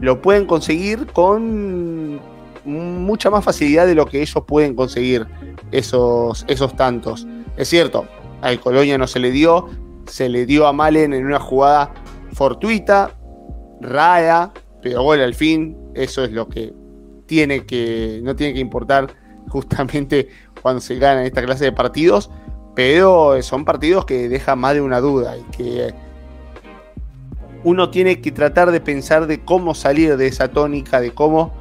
[0.00, 2.20] lo pueden conseguir con
[2.64, 5.26] mucha más facilidad de lo que ellos pueden conseguir
[5.70, 7.26] esos, esos tantos.
[7.56, 8.06] Es cierto,
[8.40, 9.68] al Colonia no se le dio,
[10.06, 11.92] se le dio a Malen en una jugada
[12.32, 13.14] fortuita,
[13.80, 14.52] rara,
[14.84, 16.74] pero gol al fin, eso es lo que
[17.24, 19.06] tiene que, no tiene que importar
[19.48, 20.28] justamente
[20.60, 22.30] cuando se gana esta clase de partidos,
[22.76, 25.94] pero son partidos que dejan más de una duda y que
[27.64, 31.54] uno tiene que tratar de pensar de cómo salir de esa tónica, de cómo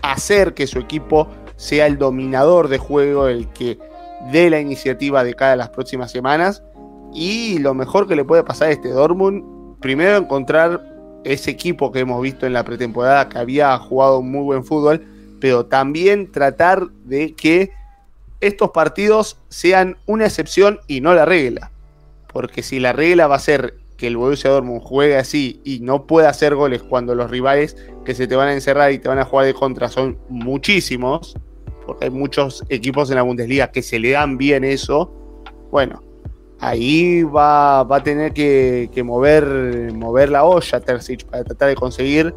[0.00, 3.78] hacer que su equipo sea el dominador de juego, el que
[4.32, 6.62] dé la iniciativa de cada las próximas semanas.
[7.12, 10.93] Y lo mejor que le puede pasar a este Dortmund primero encontrar
[11.24, 15.04] ese equipo que hemos visto en la pretemporada que había jugado muy buen fútbol,
[15.40, 17.70] pero también tratar de que
[18.40, 21.70] estos partidos sean una excepción y no la regla.
[22.32, 26.06] Porque si la regla va a ser que el Borussia Dortmund juegue así y no
[26.06, 29.18] pueda hacer goles cuando los rivales que se te van a encerrar y te van
[29.18, 31.36] a jugar de contra son muchísimos,
[31.86, 35.12] porque hay muchos equipos en la Bundesliga que se le dan bien eso,
[35.70, 36.02] bueno,
[36.60, 42.34] ahí va, a tener que, mover, mover la olla Terzic para tratar de conseguir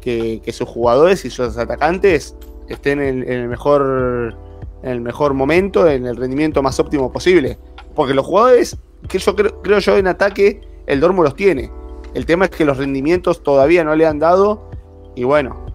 [0.00, 2.36] que, sus jugadores y sus atacantes
[2.68, 4.36] estén en, el mejor,
[4.82, 7.58] en el mejor momento, en el rendimiento más óptimo posible.
[7.94, 8.76] Porque los jugadores,
[9.08, 11.70] que yo creo, creo yo en ataque, el Dormo los tiene.
[12.14, 14.70] El tema es que los rendimientos todavía no le han dado
[15.14, 15.66] y bueno,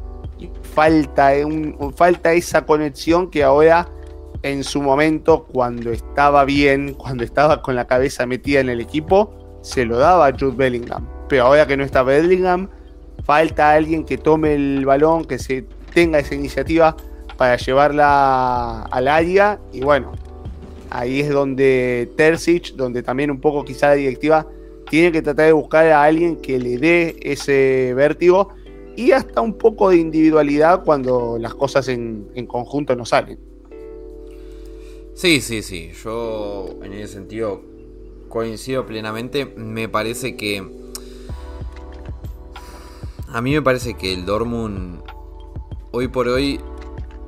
[0.73, 3.87] falta, un, falta esa conexión que ahora
[4.45, 9.33] en su momento, cuando estaba bien, cuando estaba con la cabeza metida en el equipo,
[9.63, 11.07] se lo daba a Jude Bellingham.
[11.27, 12.69] Pero ahora que no está Bellingham,
[13.23, 16.95] falta alguien que tome el balón, que se tenga esa iniciativa
[17.37, 19.59] para llevarla al área.
[19.73, 20.11] Y bueno,
[20.91, 24.45] ahí es donde Terzic, donde también un poco quizá la directiva
[24.91, 28.49] tiene que tratar de buscar a alguien que le dé ese vértigo
[28.95, 33.54] y hasta un poco de individualidad cuando las cosas en, en conjunto no salen.
[35.15, 35.91] Sí, sí, sí.
[36.03, 37.61] Yo en ese sentido
[38.27, 39.45] coincido plenamente.
[39.45, 40.61] Me parece que.
[43.29, 45.01] A mí me parece que el Dortmund
[45.91, 46.59] hoy por hoy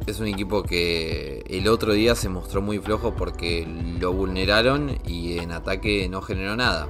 [0.05, 3.65] es un equipo que el otro día se mostró muy flojo porque
[3.99, 6.89] lo vulneraron y en ataque no generó nada.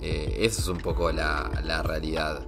[0.00, 2.46] Eh, esa es un poco la, la realidad.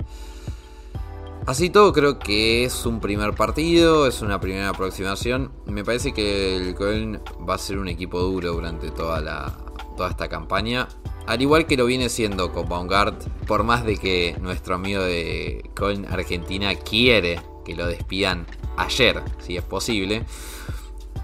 [1.45, 5.51] Así todo creo que es un primer partido, es una primera aproximación.
[5.67, 9.53] Me parece que el Köln va a ser un equipo duro durante toda, la,
[9.97, 10.89] toda esta campaña.
[11.27, 15.69] Al igual que lo viene siendo con Baumgart, por más de que nuestro amigo de
[15.75, 20.25] Köln Argentina quiere que lo despidan ayer, si es posible.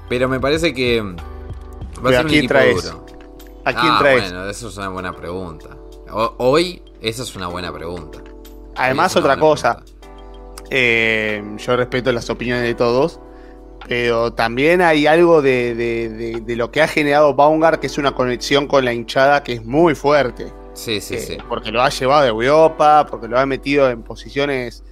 [0.08, 3.06] Pero me parece que va a ser un equipo duro.
[3.64, 4.32] ¿A quién ah, traes?
[4.32, 5.76] Bueno, eso es una buena pregunta.
[6.38, 8.18] hoy, esa es una buena pregunta.
[8.74, 9.82] Además, otra cosa.
[10.70, 13.20] Eh, yo respeto las opiniones de todos.
[13.86, 18.84] Pero también hay algo de, lo que ha generado Baumgart, que es una conexión con
[18.84, 20.52] la hinchada que es muy fuerte.
[20.74, 21.38] Sí, sí, eh, sí.
[21.48, 24.84] Porque lo ha llevado de Europa, porque lo ha metido en posiciones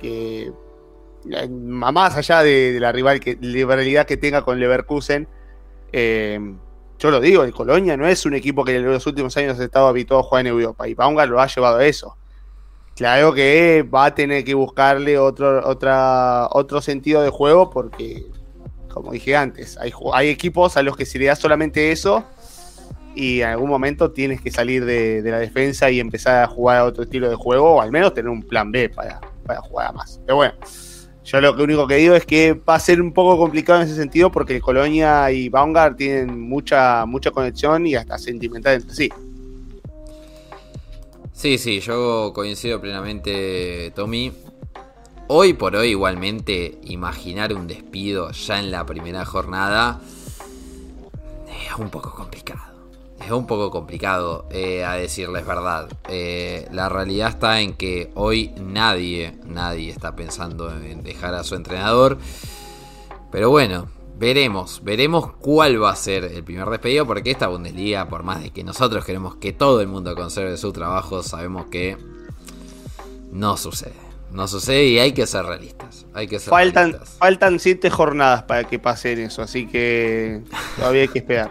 [0.00, 0.52] que.
[1.48, 5.28] Más allá de, la rival que, rivalidad que tenga con Leverkusen,
[5.92, 6.40] eh,
[6.98, 9.64] yo lo digo, el Colonia no es un equipo que en los últimos años ha
[9.64, 10.88] estado habituado a jugar en Europa.
[10.88, 12.16] Y Baumgart lo ha llevado a eso.
[12.96, 18.26] Claro que va a tener que buscarle otro, otra, otro sentido de juego porque,
[18.88, 22.24] como dije antes, hay, hay equipos a los que si le das solamente eso,
[23.14, 26.84] y en algún momento tienes que salir de, la defensa y empezar a jugar a
[26.84, 29.92] otro estilo de juego, o al menos tener un plan B para, para jugar a
[29.92, 30.20] más.
[30.26, 30.54] Pero bueno,
[31.24, 33.96] yo lo único que digo es que va a ser un poco complicado en ese
[33.96, 39.10] sentido porque Colonia y Baumgart tienen mucha, mucha conexión y hasta sentimental entre sí.
[41.42, 44.32] Sí, sí, yo coincido plenamente, Tommy.
[45.26, 50.00] Hoy por hoy igualmente imaginar un despido ya en la primera jornada
[51.66, 52.62] es un poco complicado
[53.24, 55.88] es un poco complicado eh, a decirles verdad.
[56.08, 61.56] Eh, la realidad está en que hoy nadie, nadie está pensando en dejar a su
[61.56, 62.18] entrenador.
[63.32, 63.88] Pero bueno,
[64.22, 68.50] veremos, veremos cuál va a ser el primer despedido, porque esta Bundesliga, por más de
[68.50, 71.96] que nosotros queremos que todo el mundo conserve su trabajo, sabemos que
[73.32, 73.96] no sucede.
[74.30, 76.06] No sucede y hay que ser realistas.
[76.14, 80.42] Hay que ser faltan, faltan siete jornadas para que pasen eso, así que
[80.76, 81.50] todavía hay que esperar.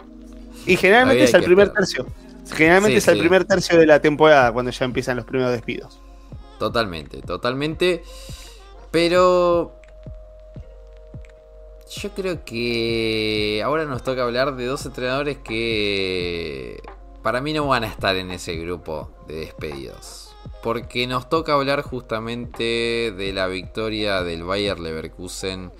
[0.65, 2.07] Y generalmente es el primer tercio.
[2.53, 5.99] Generalmente es el primer tercio de la temporada cuando ya empiezan los primeros despidos.
[6.57, 8.01] Totalmente, totalmente.
[8.91, 9.80] Pero
[11.99, 16.81] yo creo que ahora nos toca hablar de dos entrenadores que
[17.21, 20.33] para mí no van a estar en ese grupo de despedidos.
[20.63, 25.71] Porque nos toca hablar justamente de la victoria del Bayer Leverkusen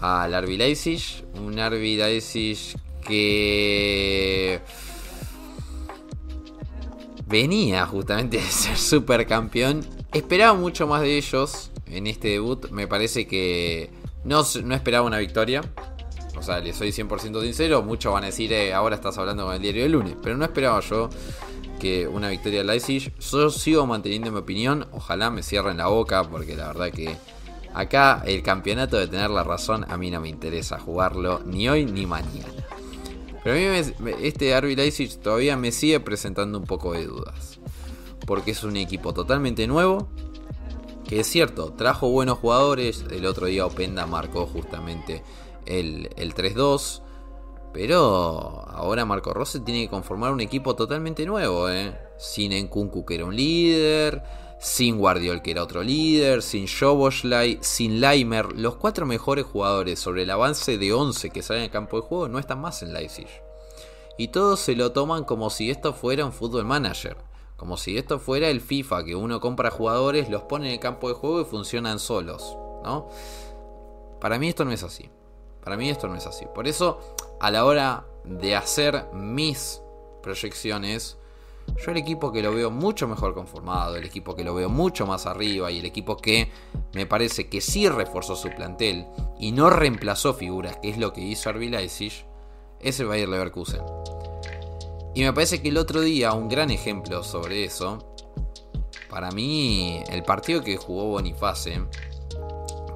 [0.00, 1.24] al Arby Leipzig.
[1.34, 4.60] Un Arby Leipzig que
[7.26, 9.86] venía justamente de ser supercampeón.
[10.12, 12.70] Esperaba mucho más de ellos en este debut.
[12.70, 14.40] Me parece que no,
[14.74, 15.62] esperaba una victoria.
[16.36, 17.82] O sea, le soy 100% sincero.
[17.82, 20.14] Muchos van a decir, eh, ahora estás hablando con el diario del lunes.
[20.22, 21.10] Pero no esperaba yo
[21.78, 23.12] que una victoria de Leipzig.
[23.18, 24.86] Yo sigo manteniendo mi opinión.
[24.92, 27.16] Ojalá me cierren la boca porque la verdad que
[27.74, 31.84] acá el campeonato de tener la razón a mí no me interesa jugarlo ni hoy
[31.84, 32.48] ni mañana.
[33.44, 37.58] Pero a mí este Arby Leipzig todavía me sigue presentando un poco de dudas.
[38.26, 40.08] Porque es un equipo totalmente nuevo.
[41.08, 43.04] Que es cierto, trajo buenos jugadores.
[43.10, 45.24] El otro día Openda marcó justamente
[45.64, 47.00] el, 3-2.
[47.72, 51.70] Pero ahora Marco Rose tiene que conformar un equipo totalmente nuevo.
[51.70, 51.98] ¿eh?
[52.18, 54.22] Sin Enkunku que era un líder
[54.60, 60.24] sin Guardiol que era otro líder, sin Joboslai, sin Leimer, los cuatro mejores jugadores sobre
[60.24, 63.28] el avance de 11 que salen al campo de juego no están más en Leipzig.
[64.16, 67.16] Y todos se lo toman como si esto fuera un fútbol manager,
[67.58, 71.08] como si esto fuera el FIFA, que uno compra jugadores, los pone en el campo
[71.08, 73.08] de juego y funcionan solos, ¿no?
[74.20, 75.10] Para mí esto no es así.
[75.64, 76.46] Para mí esto no es así.
[76.54, 77.00] Por eso,
[77.40, 79.82] a la hora de hacer mis
[80.22, 81.18] proyecciones,
[81.84, 85.04] yo el equipo que lo veo mucho mejor conformado, el equipo que lo veo mucho
[85.04, 86.52] más arriba y el equipo que
[86.92, 89.04] me parece que sí reforzó su plantel
[89.40, 92.24] y no reemplazó figuras, que es lo que hizo Arby Leipzig,
[92.78, 93.82] es el Bayer Leverkusen.
[95.18, 98.14] Y me parece que el otro día, un gran ejemplo sobre eso,
[99.10, 101.82] para mí, el partido que jugó Boniface,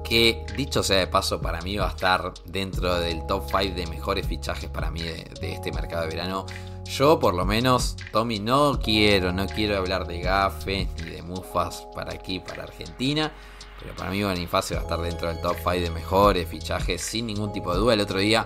[0.05, 3.87] que dicho sea de paso, para mí va a estar dentro del top 5 de
[3.87, 6.45] mejores fichajes para mí de, este mercado de verano
[6.85, 11.85] yo por lo menos, Tommy, no quiero, no quiero hablar de gafes ni de mufas
[11.93, 13.33] para aquí, para Argentina.
[13.81, 17.27] Pero para mí Bonifacio va a estar dentro del top 5 de mejores fichajes sin
[17.27, 17.95] ningún tipo de duda.
[17.95, 18.45] El otro día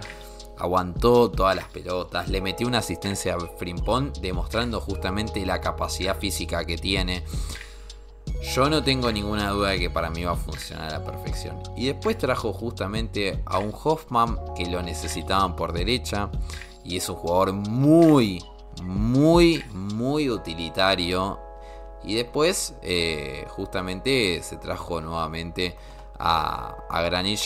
[0.60, 6.66] aguantó todas las pelotas, le metió una asistencia a Frimpón demostrando justamente la capacidad física
[6.66, 7.24] que tiene.
[8.54, 11.58] Yo no tengo ninguna duda de que para mí va a funcionar a la perfección.
[11.76, 16.30] Y después trajo justamente a un Hoffman que lo necesitaban por derecha
[16.84, 18.44] y es un jugador muy,
[18.84, 21.40] muy, muy utilitario.
[22.04, 25.76] Y después, eh, justamente, se trajo nuevamente
[26.20, 27.40] a, a Granit.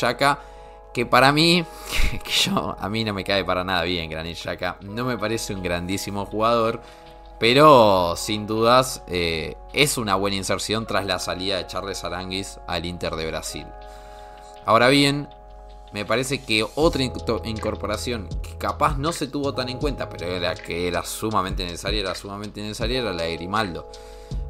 [0.94, 1.66] Que para mí,
[2.24, 4.78] que yo, a mí no me cae para nada bien Granit Xhaka.
[4.82, 6.82] No me parece un grandísimo jugador.
[7.40, 12.86] Pero sin dudas eh, es una buena inserción tras la salida de Charles Aranguis al
[12.86, 13.66] Inter de Brasil.
[14.64, 15.28] Ahora bien,
[15.92, 20.56] me parece que otra incorporación que capaz no se tuvo tan en cuenta, pero era
[20.56, 23.90] que era sumamente necesaria, era sumamente necesaria, era la de Grimaldo.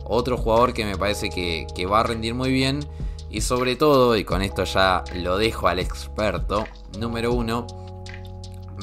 [0.03, 2.85] Otro jugador que me parece que, va a rendir muy bien.
[3.31, 6.65] Y sobre todo, y con esto ya lo dejo al experto,
[6.99, 7.65] número uno,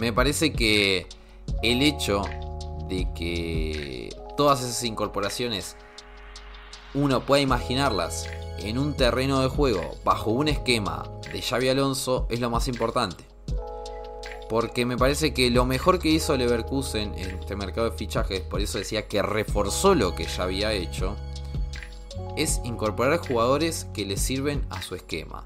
[0.01, 1.07] me parece que
[1.63, 2.23] el hecho
[2.89, 5.77] de que todas esas incorporaciones
[6.95, 8.29] uno pueda imaginarlas
[8.59, 13.25] en un terreno de juego bajo un esquema de Xavi Alonso es lo más importante.
[14.49, 18.63] Porque me parece que lo mejor que hizo Leverkusen en este mercado de fichajes, por
[18.63, 21.17] eso decía que reforzó lo que ya había hecho,
[22.37, 25.45] es incorporar jugadores que le sirven a su esquema.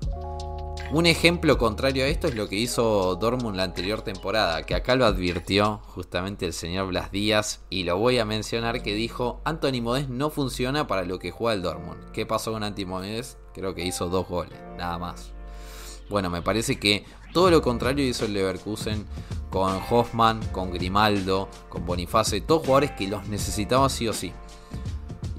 [0.92, 4.94] Un ejemplo contrario a esto es lo que hizo Dortmund la anterior temporada, que acá
[4.94, 9.80] lo advirtió justamente el señor Blas Díaz y lo voy a mencionar que dijo, Anthony
[9.80, 12.10] Modest no funciona para lo que juega el Dortmund.
[12.12, 13.38] ¿Qué pasó con Anthony Modest?
[13.54, 15.32] Creo que hizo dos goles, nada más.
[16.10, 19.06] Bueno, me parece que todo lo contrario hizo el Leverkusen
[19.48, 24.34] con Hoffman, con Grimaldo, con Boniface, todos jugadores que los necesitaba sí o sí.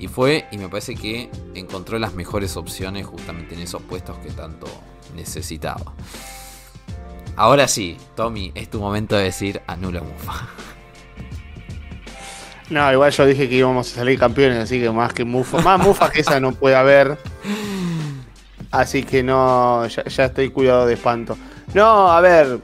[0.04, 4.32] Y fue, y me parece que encontró las mejores opciones justamente en esos puestos que
[4.32, 4.68] tanto
[5.16, 5.94] necesitaba.
[7.38, 10.50] Ahora sí, Tommy, es tu momento de decir anula Mufa.
[12.70, 15.80] No, igual yo dije que íbamos a salir campeones, así que más que Mufa, más
[15.80, 17.18] Mufa que esa no puede haber.
[18.72, 21.38] Así que no, ya, estoy cuidado de espanto.
[21.74, 22.60] No, a ver,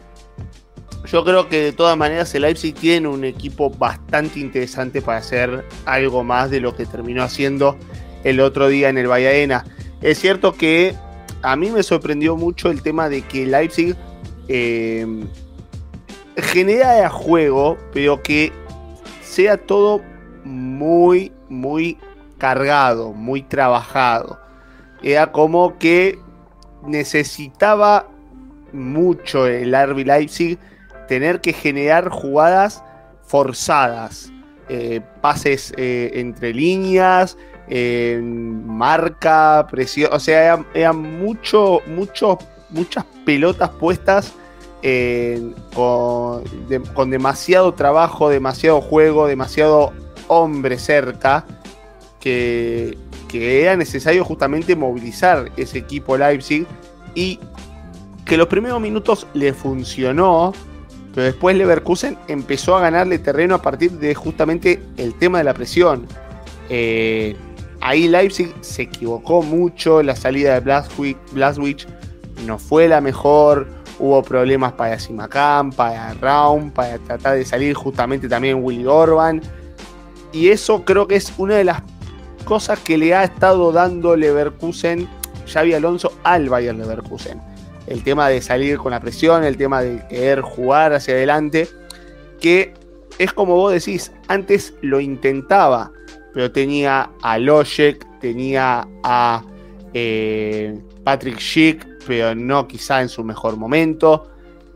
[1.06, 5.66] yo creo que de todas maneras el Leipzig tiene un equipo bastante interesante para hacer
[5.86, 7.78] algo más de lo que terminó haciendo
[8.24, 9.66] el otro día en el Valladena.
[10.02, 10.96] Es cierto que
[11.42, 13.96] a mí me sorprendió mucho el tema de que Leipzig
[14.48, 15.06] eh,
[16.36, 18.52] genera juego, pero que
[19.22, 20.02] sea todo
[20.44, 21.98] muy, muy
[22.38, 24.40] cargado, muy trabajado.
[25.02, 26.20] Era como que
[26.86, 28.08] necesitaba
[28.74, 30.60] mucho el RB Leipzig
[31.10, 32.84] tener que generar jugadas
[33.26, 34.32] forzadas,
[34.70, 37.38] eh, pases eh, entre líneas,
[38.24, 44.34] marca, presión, o sea, eran, mucho, muchas pelotas puestas
[45.76, 46.44] con,
[46.96, 49.94] con, demasiado trabajo, demasiado juego, demasiado
[50.28, 51.46] hombre cerca,
[52.20, 52.98] que,
[53.28, 56.66] que era necesario justamente movilizar ese equipo Leipzig
[57.14, 57.40] y
[58.26, 60.54] que los primeros minutos le funcionó,
[61.14, 65.54] pero después Leverkusen empezó a ganarle terreno a partir de justamente el tema de la
[65.54, 66.08] presión.
[66.70, 67.36] Eh,
[67.82, 70.80] ahí Leipzig se equivocó mucho, la salida de
[71.32, 71.88] Blaswich,
[72.46, 73.68] no fue la mejor,
[74.00, 79.42] hubo problemas para Simacam, para Raum, para tratar de salir justamente también Willy Orban.
[80.32, 81.82] Y eso creo que es una de las
[82.46, 85.08] cosas que le ha estado dando Leverkusen,
[85.52, 87.42] Xavi Alonso, al Bayern Leverkusen.
[87.90, 91.68] El tema de salir con la presión, el tema de querer jugar hacia adelante,
[92.40, 92.74] que
[93.18, 95.92] es como vos decís, antes lo intentaba,
[96.34, 99.44] pero tenía a Logic, tenía a
[99.94, 104.30] eh, Patrick Schick, pero no quizá en su mejor momento.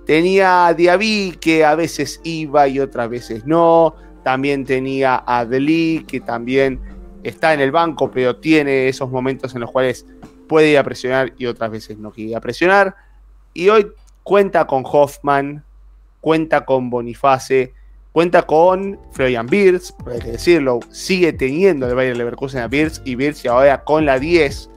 [0.05, 3.95] Tenía a Diaby, que a veces iba y otras veces no.
[4.24, 6.82] También tenía a Deli, que también
[7.24, 10.05] está en el banco, pero tiene esos momentos en los cuales
[10.48, 12.96] puede ir a presionar y otras veces no quiere presionar.
[13.54, 13.88] Y hoy
[14.24, 15.64] cuenta con Hoffman,
[16.22, 17.74] cuenta con Boniface,
[18.12, 23.16] cuenta con Florian Birz, hay que decirlo, sigue teniendo el Bayern Leverkusen a Birz y
[23.16, 24.70] Birz ahora con la 10,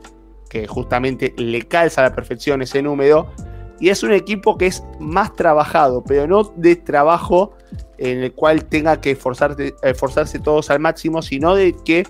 [0.49, 3.31] que justamente le calza a la perfección ese número.
[3.79, 7.53] Y es un equipo que es más trabajado, pero no de trabajo
[7.99, 12.07] en el cual tenga que esforzarse todos al máximo, sino de que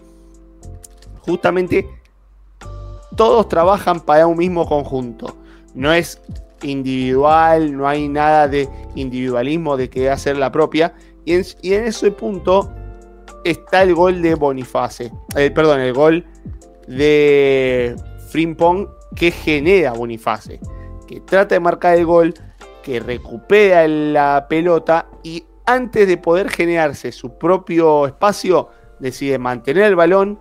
[1.21, 1.89] justamente
[3.17, 5.37] todos trabajan para un mismo conjunto.
[5.75, 6.21] No es
[6.63, 10.95] individual, no hay nada de individualismo de que hacer la propia.
[11.25, 11.45] Y en,
[11.85, 12.71] ese punto
[13.45, 15.13] está el gol de Boniface.
[15.37, 16.25] Eh, perdón, el gol
[16.87, 17.97] de
[18.31, 20.61] Frimpong que genera Boniface.
[21.07, 22.35] Que trata de marcar el gol,
[22.83, 28.69] que recupera la pelota y antes de poder generarse su propio espacio,
[29.01, 30.39] decide mantener el balón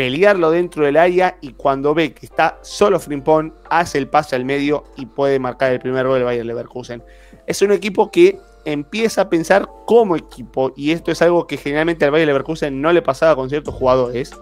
[0.00, 4.46] pelearlo dentro del área y cuando ve que está solo Frimpón, hace el pase al
[4.46, 7.02] medio y puede marcar el primer gol del Bayern Leverkusen.
[7.46, 12.06] Es un equipo que empieza a pensar como equipo y esto es algo que generalmente
[12.06, 14.32] al Bayern Leverkusen no le pasaba con ciertos jugadores.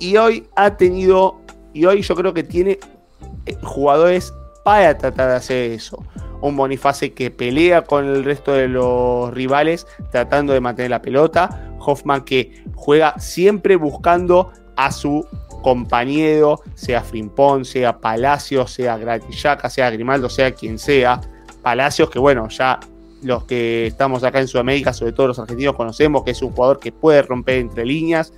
[0.00, 1.40] Y hoy ha tenido,
[1.72, 2.80] y hoy yo creo que tiene
[3.46, 4.34] eh, jugadores
[4.64, 6.04] para tratar de hacer eso.
[6.40, 11.69] Un Boniface que pelea con el resto de los rivales tratando de mantener la pelota
[11.90, 15.26] Hoffman que juega siempre buscando a su
[15.62, 21.20] compañero, sea Frimpón, sea Palacio, sea Gratillaca, sea Grimaldo, sea quien sea.
[21.62, 22.80] Palacios que bueno, ya
[23.22, 26.78] los que estamos acá en Sudamérica, sobre todo los argentinos, conocemos que es un jugador
[26.78, 28.32] que puede romper entre líneas.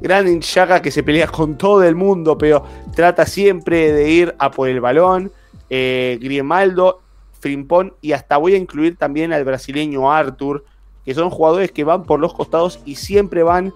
[0.00, 2.64] Gran Chaca que se pelea con todo el mundo, pero
[2.94, 5.30] trata siempre de ir a por el balón.
[5.68, 7.00] Eh, Grimaldo,
[7.40, 10.64] Frimpón y hasta voy a incluir también al brasileño Arthur,
[11.04, 13.72] que son jugadores que van por los costados y siempre van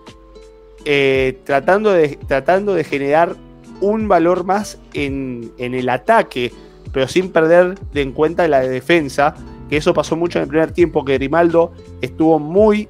[0.85, 3.37] eh, tratando, de, tratando de generar
[3.81, 6.53] un valor más en, el ataque,
[6.93, 9.35] pero sin perder de en cuenta la defensa,
[9.69, 12.89] que eso pasó mucho en el primer tiempo, que Grimaldo estuvo muy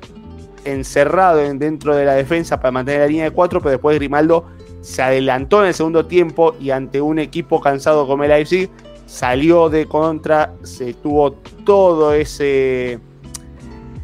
[0.65, 4.45] encerrado dentro de la defensa para mantener la línea de cuatro, pero después Grimaldo
[4.81, 8.71] se adelantó en el segundo tiempo y ante un equipo cansado como el Leipzig
[9.07, 11.33] salió de contra, se tuvo
[11.65, 13.01] todo ese.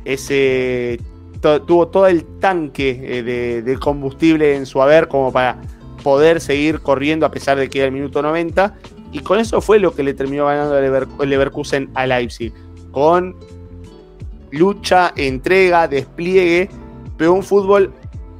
[0.04, 0.98] Ese
[1.66, 5.60] tuvo todo el tanque eh, de, combustible en su haber como para
[6.02, 8.74] poder seguir corriendo a pesar de que era el minuto 90.
[9.12, 12.52] Y con eso fue lo que le terminó ganando el Leverkusen a Leipzig.
[12.90, 13.36] Con
[14.50, 16.68] lucha, entrega, despliegue,
[17.16, 17.92] pero un fútbol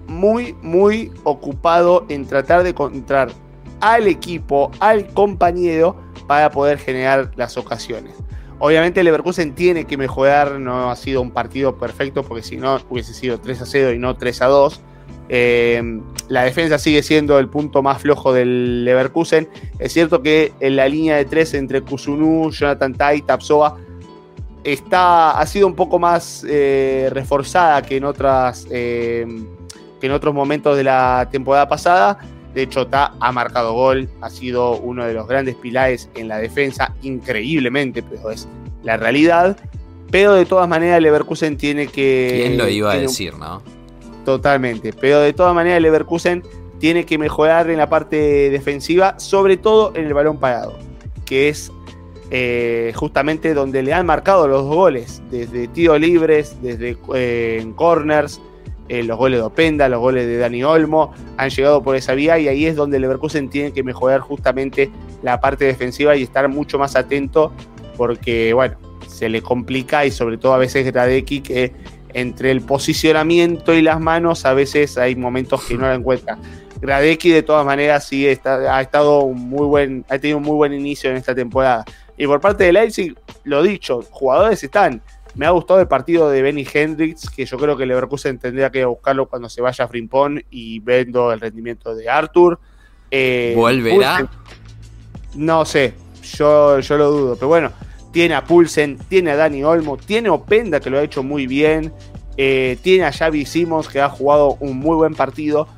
[0.07, 3.31] muy, muy ocupado en tratar de encontrar
[3.81, 5.97] al equipo, al compañero,
[6.27, 8.15] para poder generar las ocasiones.
[8.65, 12.79] Obviamente el Leverkusen tiene que mejorar, no ha sido un partido perfecto porque si no
[12.89, 14.81] hubiese sido 3 a 0 y no 3 a 2.
[15.29, 19.51] Eh, la defensa sigue siendo el punto más flojo del Leverkusen.
[19.79, 23.77] Es cierto que en la línea de 3 entre Kusunu, Jonathan Tai, Tapsoa
[24.65, 29.27] está, ha sido un poco más eh, reforzada que en, otras, eh,
[30.01, 32.17] que en otros momentos de la temporada pasada.
[32.55, 36.39] De hecho, Ta ha marcado gol, ha sido uno de los grandes pilares en la
[36.39, 38.47] defensa, increíblemente, pero es
[38.83, 39.57] la realidad.
[40.11, 42.43] Pero de todas maneras, Leverkusen tiene que.
[42.47, 43.63] ¿Quién lo iba a decir, no?
[44.25, 44.93] Totalmente.
[44.93, 46.45] Pero de todas maneras, Leverkusen
[46.79, 50.79] tiene que mejorar en la parte defensiva, sobre todo en el balón parado,
[51.25, 51.73] que es
[52.31, 58.41] eh, justamente donde le han marcado los goles, desde tiros libres, desde eh, corners,
[58.89, 62.39] eh, los goles de Openda, los goles de Dani Olmo, han llegado por esa vía
[62.39, 64.91] y ahí es donde Leverkusen tiene que mejorar justamente
[65.23, 67.53] la parte defensiva y estar mucho más atento
[67.97, 68.77] porque, bueno,
[69.07, 71.73] se le complica y sobre todo a veces Gradecki que
[72.13, 76.39] entre el posicionamiento y las manos a veces hay momentos que no la encuentra.
[76.81, 80.73] Gradecki de todas maneras sí está, ha estado muy buen, ha tenido un muy buen
[80.75, 81.85] inicio en esta temporada.
[82.17, 85.03] Y por parte de Leipzig, lo dicho, jugadores están,
[85.35, 88.85] me ha gustado el partido de Benny Hendricks, que yo creo que Leverkusen tendría que
[88.85, 92.59] buscarlo cuando se vaya a Frimpón y vendo el rendimiento de Arthur.
[93.11, 94.29] Eh, ¿Volverá?
[95.35, 97.73] no sé, yo, yo lo dudo, pero bueno,
[98.13, 101.47] tiene a Pulsen, tiene a Dani Olmo, tiene a Openda que lo ha hecho muy
[101.47, 101.93] bien,
[102.37, 105.69] eh, tiene a Xavi Simons que ha jugado un muy buen partido.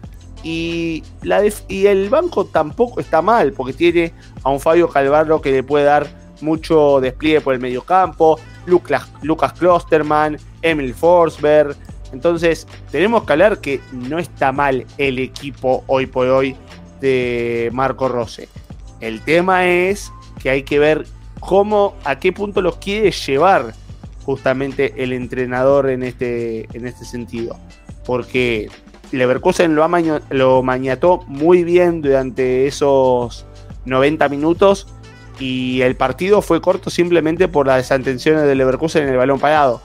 [0.42, 4.12] Y, la y el banco tampoco está mal, porque tiene
[4.44, 6.06] a un Fabio Calvarro que le puede dar
[6.40, 11.76] mucho despliegue por el medio campo, Lucas, Lucas Klosterman, Emil Forsberg.
[12.12, 16.56] Entonces, tenemos que hablar que no está mal el equipo hoy por hoy
[17.00, 18.48] de Marco Rose.
[19.00, 20.12] El tema es
[20.42, 21.06] que hay que ver
[21.40, 23.74] cómo, a qué punto los quiere llevar
[24.24, 27.56] justamente el entrenador en este, en este sentido.
[28.04, 28.68] Porque
[29.12, 29.88] Leverkusen lo,
[30.30, 33.46] lo mañató muy bien durante esos
[33.84, 34.88] 90 minutos
[35.38, 39.82] y el partido fue corto simplemente por las desatenciones de Leverkusen en el balón parado.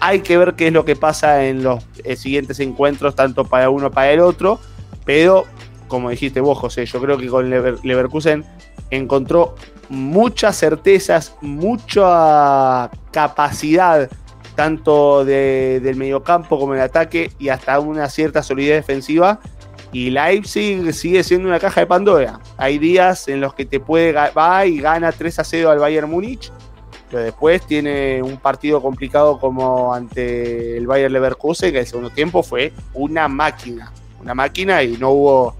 [0.00, 3.70] Hay que ver qué es lo que pasa en los eh, siguientes encuentros, tanto para
[3.70, 4.58] uno como para el otro,
[5.04, 5.44] pero
[5.88, 8.44] como dijiste vos, José, yo creo que con Leverkusen
[8.90, 9.54] encontró
[9.88, 14.10] muchas certezas, mucha capacidad,
[14.54, 19.40] tanto del mediocampo como del ataque, y hasta una cierta solidez defensiva
[19.92, 22.40] y Leipzig sigue siendo una caja de Pandora.
[22.56, 26.10] Hay días en los que te puede va y gana 3 a 0 al Bayern
[26.10, 26.50] Múnich,
[27.10, 32.42] pero después tiene un partido complicado como ante el Bayern Leverkusen, que el segundo tiempo
[32.42, 35.54] fue una máquina, una máquina y no hubo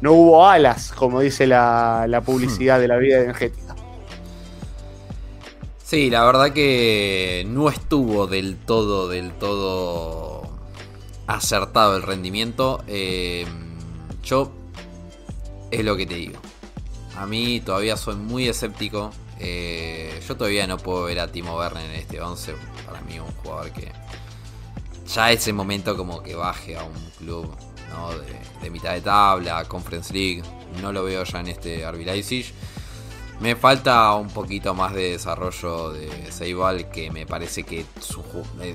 [0.00, 3.74] no hubo alas, como dice la, publicidad de la vida energética.
[5.82, 10.42] Sí, la verdad que no estuvo del todo, del todo
[11.26, 12.82] acertado el rendimiento.
[12.88, 13.46] Eh,
[14.26, 14.52] yo,
[15.70, 16.38] es lo que te digo.
[17.16, 19.10] A mí todavía soy muy escéptico.
[19.38, 22.54] Eh, yo todavía no puedo ver a Timo Werner en este 11.
[22.84, 23.90] Para mí, un jugador que
[25.12, 27.54] ya es el momento como que baje a un club
[28.60, 30.42] de, mitad de tabla, Conference League.
[30.82, 32.52] No lo veo ya en este RB Leipzig.
[33.40, 37.84] Me falta un poquito más de desarrollo de Seibal, que me parece que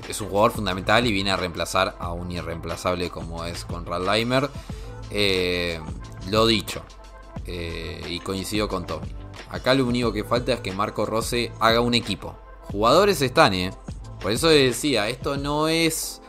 [0.08, 4.48] es un jugador fundamental y viene a reemplazar a un irreemplazable como es Conrad Leimer.
[5.14, 5.78] Eh,
[6.30, 6.82] lo dicho,
[7.46, 9.08] eh, y coincido con Tommy.
[9.50, 12.34] Acá lo único que falta es que Marco Rose haga un equipo.
[12.70, 13.72] Jugadores están, ¿eh?
[14.20, 16.22] Por eso decía, esto no es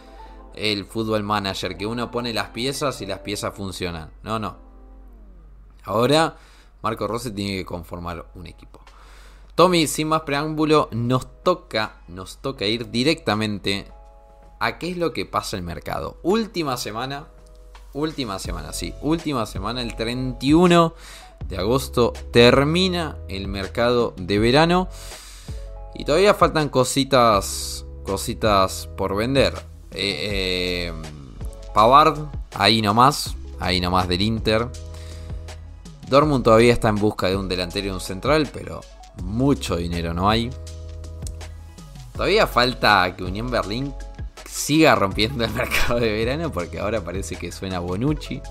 [0.53, 4.11] el fútbol manager, que uno pone las piezas y las piezas funcionan.
[4.21, 4.57] No, no.
[5.85, 6.35] Ahora
[6.81, 8.81] Marco Rose tiene que conformar un equipo.
[9.55, 13.87] Tommy, sin más preámbulo, nos toca, nos toca ir directamente
[14.59, 16.17] a qué es lo que pasa en el mercado.
[16.23, 17.27] Última semana
[17.93, 20.93] última semana, sí, última semana, el 31
[21.47, 24.87] de agosto termina el mercado de verano
[25.93, 29.53] y todavía faltan cositas, cositas por vender.
[29.91, 30.93] Eh, eh,
[31.73, 32.25] Pavard,
[32.55, 34.67] ahí nomás, ahí nomás del Inter.
[36.09, 38.81] Dortmund todavía está en busca de un delantero y un central, pero
[39.21, 40.49] mucho dinero no hay.
[42.13, 43.93] Todavía falta que Unión Berlín
[44.53, 48.41] siga rompiendo el mercado de verano porque ahora parece que suena Bonucci.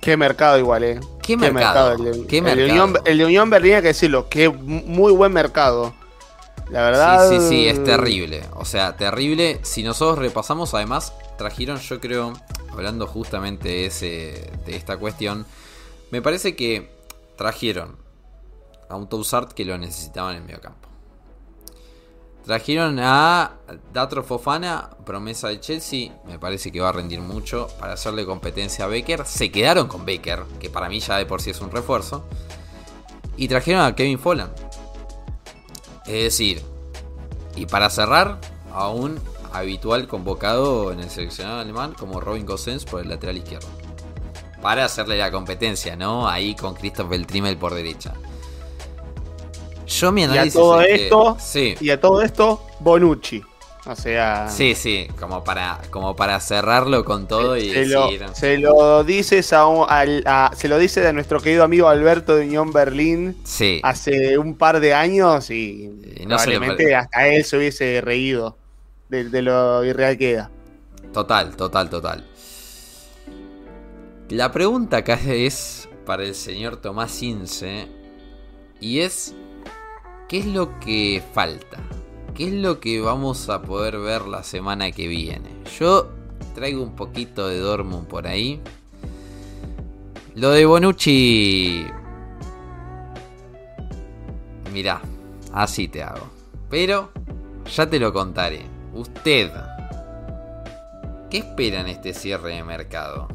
[0.00, 1.00] Qué mercado igual, eh.
[1.22, 1.92] Qué, mercado.
[1.92, 2.66] El, de, ¿Qué el mercado?
[2.66, 5.94] de Unión, el de Unión Berlín hay que decirlo, que muy buen mercado.
[6.70, 7.30] La verdad.
[7.30, 8.42] Sí, sí, sí, es terrible.
[8.54, 9.60] O sea, terrible.
[9.62, 12.34] Si nosotros repasamos, además, trajeron, yo creo,
[12.70, 15.46] hablando justamente de, ese, de esta cuestión,
[16.10, 16.90] me parece que
[17.36, 17.96] trajeron
[18.88, 20.88] a un Toussaint que lo necesitaban en el medio campo.
[22.44, 23.52] Trajeron a
[23.92, 26.12] Datro Fofana, promesa de Chelsea.
[26.26, 29.24] Me parece que va a rendir mucho para hacerle competencia a Becker.
[29.24, 32.26] Se quedaron con Becker, que para mí ya de por sí es un refuerzo.
[33.38, 34.52] Y trajeron a Kevin Folland.
[36.06, 36.62] Es decir,
[37.56, 38.38] y para cerrar,
[38.72, 39.18] a un
[39.52, 43.68] habitual convocado en el seleccionado alemán como Robin Gosens por el lateral izquierdo.
[44.60, 46.28] Para hacerle la competencia, ¿no?
[46.28, 48.14] Ahí con Christoph Beltrimel por derecha.
[49.86, 53.42] Yo mi Y a análisis todo es que- esto, sí, y a todo esto, Bonucci.
[53.86, 54.48] O sea.
[54.48, 59.52] sí, sí, como para, como para cerrarlo con todo y se, lo, se lo dices
[59.52, 63.80] a, al- a- se lo dice a nuestro querido amigo Alberto de Unión Berlín Sí,
[63.82, 65.90] hace un par de años y,
[66.22, 68.56] no probablemente pare- hasta él se hubiese reído
[69.10, 70.50] de, de lo irreal que era.
[71.12, 72.24] total, total, total.
[74.30, 77.86] La pregunta acá es para el señor Tomás Ince
[78.80, 79.34] y es
[80.28, 81.78] ¿qué es lo que falta?
[82.34, 85.50] ¿Qué es lo que vamos a poder ver la semana que viene?
[85.78, 86.08] Yo
[86.54, 88.60] traigo un poquito de Dortmund por ahí.
[90.34, 91.86] Lo de Bonucci
[94.72, 95.00] Mirá,
[95.52, 96.26] así te hago.
[96.68, 97.12] Pero
[97.72, 98.66] ya te lo contaré.
[98.92, 99.52] Usted,
[101.30, 103.28] ¿qué espera en este cierre de mercado?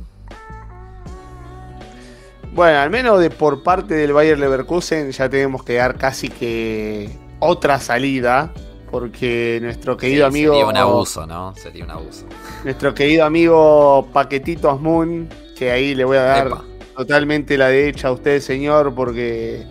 [2.54, 7.10] Bueno, al menos de por parte del Bayer Leverkusen ya tenemos que dar casi que
[7.40, 8.52] otra salida.
[8.92, 10.54] Porque nuestro querido Sí, amigo.
[10.54, 11.54] Sería un abuso, ¿no?
[11.56, 12.26] Sería un abuso.
[12.64, 15.30] Nuestro querido amigo Paquetito Asmun.
[15.56, 16.64] Que ahí le voy a dar Epa.
[16.98, 18.96] totalmente la derecha a usted, señor.
[18.96, 19.64] Porque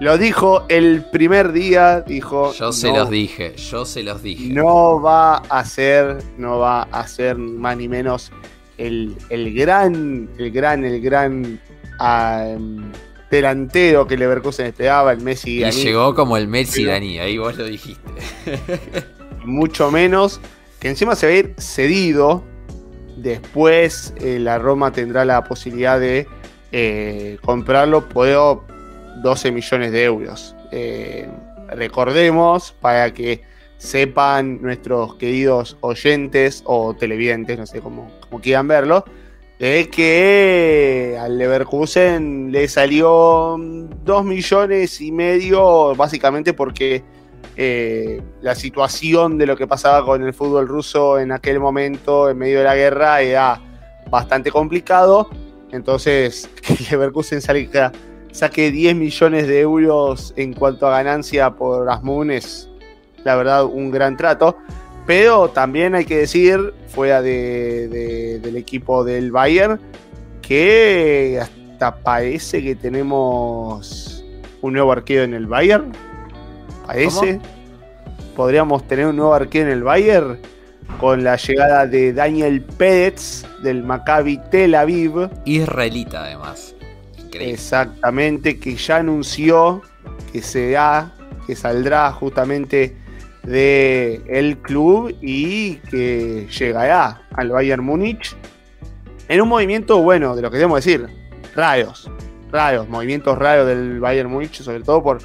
[0.00, 2.02] lo dijo el primer día.
[2.02, 2.52] Dijo.
[2.52, 4.52] Yo se "No los dije, yo se los dije.
[4.52, 8.30] No va a ser, no va a ser ni más ni menos
[8.76, 11.58] el, el gran, el gran, el gran
[12.02, 12.90] em,
[13.30, 17.56] delantero que Leverkusen esperaba, el Messi y llegó como el Messi Pero- iraní, ahí vos
[17.56, 18.10] lo dijiste.
[19.44, 20.40] mucho menos,
[20.80, 22.44] que encima se va a ir cedido.
[23.16, 26.26] Después eh, la Roma tendrá la posibilidad de
[26.72, 28.64] eh, comprarlo por
[29.22, 30.56] 12 millones de euros.
[30.72, 31.28] Eh,
[31.68, 33.42] recordemos, para que
[33.78, 39.04] sepan nuestros queridos oyentes o televidentes, no sé cómo, cómo quieran verlo,
[39.58, 47.02] es que al Leverkusen le salió 2 millones y medio, básicamente porque
[47.56, 52.38] eh, la situación de lo que pasaba con el fútbol ruso en aquel momento, en
[52.38, 53.60] medio de la guerra, era
[54.10, 55.28] bastante complicado.
[55.70, 57.92] Entonces, que Leverkusen salga-
[58.32, 62.68] saque 10 millones de euros en cuanto a ganancia por Asmun es,
[63.24, 64.56] la verdad, un gran trato.
[65.06, 69.80] Pero también hay que decir, fuera de- de- del equipo del Bayern,
[70.40, 74.24] que hasta parece que tenemos
[74.60, 75.92] un nuevo arquero en el Bayern.
[76.86, 77.40] Parece.
[78.36, 80.38] Podríamos tener un nuevo arquero en el Bayern
[81.00, 85.28] con la llegada de Daniel Pérez del Maccabi Tel Aviv.
[85.44, 86.74] Israelita además.
[87.18, 87.54] Increíble.
[87.54, 89.82] Exactamente, que ya anunció
[90.32, 91.12] que será,
[91.46, 92.96] que saldrá justamente
[93.44, 98.36] de el club y que llegará al Bayern Múnich
[99.28, 101.06] en un movimiento bueno, de lo que debemos decir,
[101.54, 102.10] raros,
[102.50, 105.18] raros, movimientos raros del Bayern Múnich, sobre todo por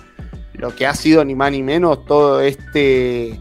[0.53, 3.39] lo que ha sido ni más ni menos todo este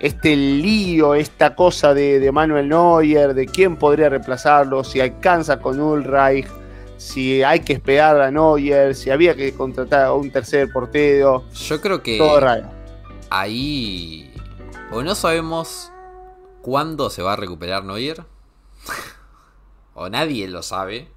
[0.00, 5.78] este lío, esta cosa de, de Manuel Neuer, de quién podría reemplazarlo, si alcanza con
[5.78, 6.48] Ulreich,
[6.96, 11.80] si hay que esperar a Neuer, si había que contratar a un tercer portero, Yo
[11.82, 12.79] creo que todo raro.
[13.30, 14.32] Ahí
[14.92, 15.90] o no sabemos
[16.62, 18.24] cuándo se va a recuperar Neuer,
[19.94, 21.08] o nadie lo sabe,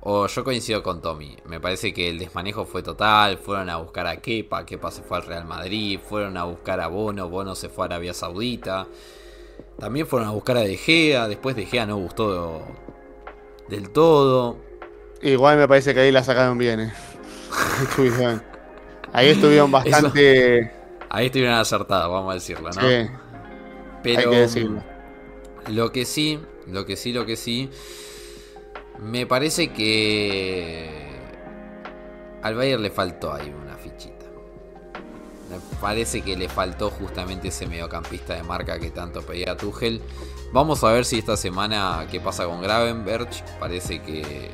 [0.00, 1.36] o yo coincido con Tommy.
[1.44, 3.36] Me parece que el desmanejo fue total.
[3.36, 5.98] Fueron a buscar a Kepa, Kepa se fue al Real Madrid.
[5.98, 8.86] Fueron a buscar a Bono, Bono se fue a Arabia Saudita.
[9.78, 11.26] También fueron a buscar a De Gea.
[11.26, 12.62] Después De Gea no gustó
[13.68, 14.56] del todo.
[15.20, 16.80] Igual me parece que ahí la sacaron bien.
[16.80, 16.92] eh.
[19.12, 20.77] Ahí estuvieron bastante.
[21.08, 22.88] Ahí estuvieron acertados, vamos a decirlo, ¿no?
[22.88, 23.10] sí,
[24.02, 24.84] Pero hay que decirlo.
[25.66, 27.70] lo que sí, lo que sí, lo que sí,
[28.98, 30.90] me parece que
[32.42, 34.26] al Bayern le faltó ahí una fichita.
[35.48, 40.02] Me parece que le faltó justamente ese mediocampista de marca que tanto pedía Tuchel.
[40.52, 43.28] Vamos a ver si esta semana qué pasa con Gravenberg.
[43.58, 44.50] Parece que,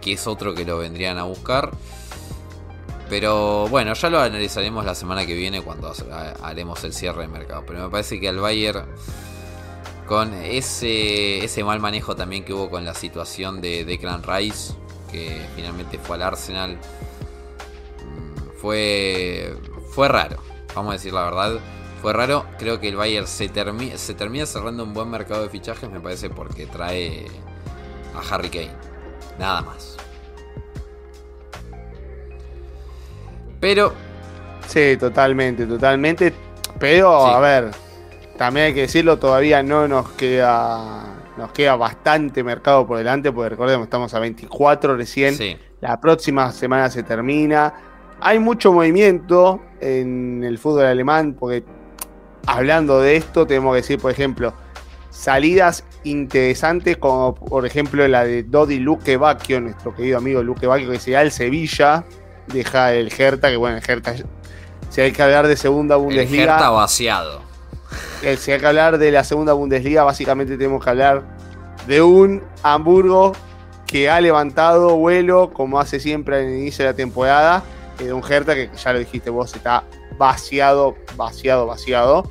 [0.00, 1.70] que es otro que lo vendrían a buscar.
[3.08, 5.92] Pero bueno, ya lo analizaremos la semana que viene cuando
[6.42, 7.62] haremos el cierre de mercado.
[7.66, 8.84] Pero me parece que al Bayern,
[10.06, 14.74] con ese, ese mal manejo también que hubo con la situación de Declan Rice,
[15.10, 16.78] que finalmente fue al Arsenal,
[18.04, 19.56] mm, fue,
[19.90, 20.36] fue raro.
[20.74, 21.60] Vamos a decir la verdad.
[22.02, 22.44] Fue raro.
[22.58, 23.48] Creo que el Bayern se,
[23.96, 27.26] se termina cerrando un buen mercado de fichajes, me parece, porque trae
[28.14, 28.72] a Harry Kane.
[29.38, 29.96] Nada más.
[33.66, 33.92] Pero.
[34.68, 36.32] Sí, totalmente, totalmente.
[36.78, 37.72] Pero, a ver,
[38.36, 41.14] también hay que decirlo, todavía no nos queda.
[41.36, 45.36] Nos queda bastante mercado por delante, porque recordemos, estamos a 24 recién.
[45.80, 47.74] La próxima semana se termina.
[48.20, 51.64] Hay mucho movimiento en el fútbol alemán, porque
[52.46, 54.54] hablando de esto, tenemos que decir, por ejemplo,
[55.10, 60.88] salidas interesantes, como por ejemplo la de Dodi Luque Bacchio, nuestro querido amigo Luque Bacchio,
[60.88, 62.04] que se da el Sevilla
[62.48, 64.14] deja el Hertha, que bueno, el Hertha,
[64.90, 66.42] si hay que hablar de segunda Bundesliga.
[66.44, 67.42] El Hertha vaciado.
[68.22, 71.22] Eh, si hay que hablar de la segunda Bundesliga, básicamente tenemos que hablar
[71.86, 73.32] de un Hamburgo
[73.86, 77.62] que ha levantado vuelo, como hace siempre al inicio de la temporada,
[77.98, 79.84] de un Hertha que ya lo dijiste vos, está
[80.18, 82.30] vaciado, vaciado, vaciado.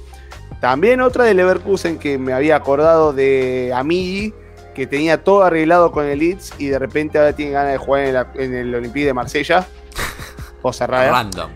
[0.59, 4.33] También otra de Leverkusen que me había acordado de Amigi,
[4.73, 8.27] que tenía todo arreglado con el Leeds y de repente ahora tiene ganas de jugar
[8.35, 9.65] en, en el Olympique de Marsella.
[11.11, 11.49] Random.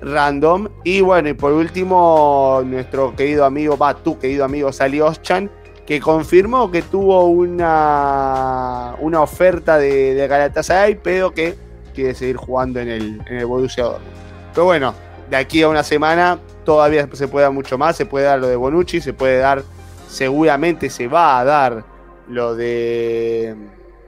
[0.00, 0.68] Random.
[0.84, 5.50] Y bueno, y por último, nuestro querido amigo, va, tu querido amigo Sali Oschan,
[5.86, 11.54] que confirmó que tuvo una, una oferta de, de Galatasaray, pero que
[11.94, 14.12] quiere seguir jugando en el, en el Borussia Dortmund.
[14.52, 14.94] Pero bueno,
[15.30, 18.48] de aquí a una semana todavía se puede dar mucho más, se puede dar lo
[18.48, 19.62] de Bonucci, se puede dar,
[20.08, 21.84] seguramente se va a dar
[22.28, 23.54] lo de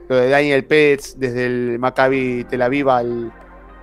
[0.07, 3.31] lo de Daniel Pérez desde el Maccabi Tel Aviv al,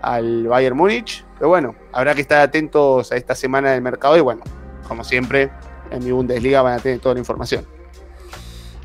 [0.07, 1.25] al Bayern Múnich.
[1.39, 4.43] Pero bueno, habrá que estar atentos a esta semana del mercado y bueno,
[4.87, 5.51] como siempre,
[5.91, 7.67] en mi Bundesliga van a tener toda la información.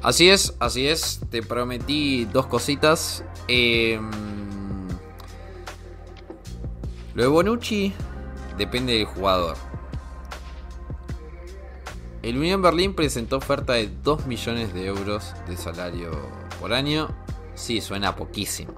[0.01, 1.21] Así es, así es.
[1.29, 3.23] Te prometí dos cositas.
[3.47, 4.09] Em,
[7.13, 7.93] lo de Bonucci
[8.57, 9.55] depende del jugador.
[12.23, 16.11] El Unión Berlín presentó oferta de 2 millones de euros de salario
[16.59, 17.09] por año.
[17.55, 18.73] Sí, suena poquísimo.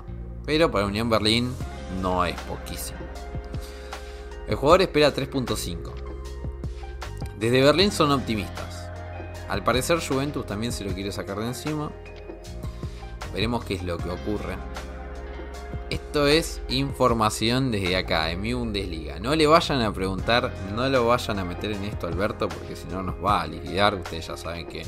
[0.45, 1.53] Pero para Unión Berlín
[2.01, 2.99] no es poquísimo.
[4.47, 5.93] El jugador espera 3.5.
[7.39, 8.89] Desde Berlín son optimistas.
[9.49, 11.91] Al parecer Juventus también se lo quiere sacar de encima.
[13.33, 14.57] Veremos qué es lo que ocurre.
[15.89, 19.19] Esto es información desde acá, en mi Bundesliga.
[19.19, 22.87] No le vayan a preguntar, no lo vayan a meter en esto Alberto, porque si
[22.87, 23.93] no nos va a liquidar.
[23.95, 24.83] Ustedes ya saben que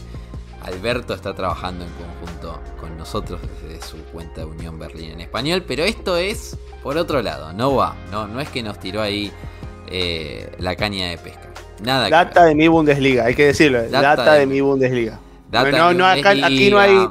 [0.65, 5.63] Alberto está trabajando en conjunto con nosotros desde su cuenta de Unión Berlín en español,
[5.67, 9.31] pero esto es por otro lado, no va, no, no es que nos tiró ahí
[9.87, 11.49] eh, la caña de pesca.
[11.83, 15.19] Nada Data de mi Bundesliga, hay que decirlo, data, de, mi Bundesliga.
[15.51, 17.07] no, no, aquí no hay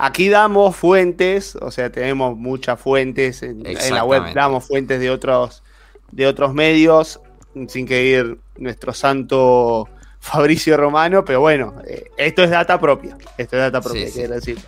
[0.00, 5.64] Aquí damos fuentes, o sea, tenemos muchas fuentes en, la web, damos fuentes de otros,
[6.12, 7.20] de otros medios,
[7.66, 9.88] sin que ir nuestro santo
[10.30, 13.16] Fabricio Romano, pero bueno, eh, esto es data propia.
[13.38, 14.58] Esto es data propia, quiero decir.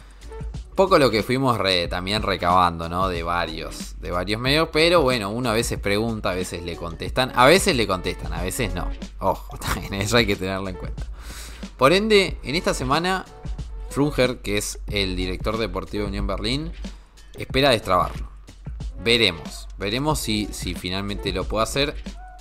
[0.74, 3.08] Poco lo que fuimos también recabando, ¿no?
[3.08, 7.32] De varios, de varios medios, pero bueno, uno a veces pregunta, a veces le contestan,
[7.34, 8.88] a veces le contestan, a veces no.
[9.18, 11.02] Ojo, también eso hay que tenerlo en cuenta.
[11.76, 13.26] Por ende, en esta semana,
[13.90, 16.72] Frunger, que es el director deportivo de Unión Berlín,
[17.36, 18.30] espera destrabarlo.
[19.04, 21.94] Veremos, veremos si, si finalmente lo puede hacer.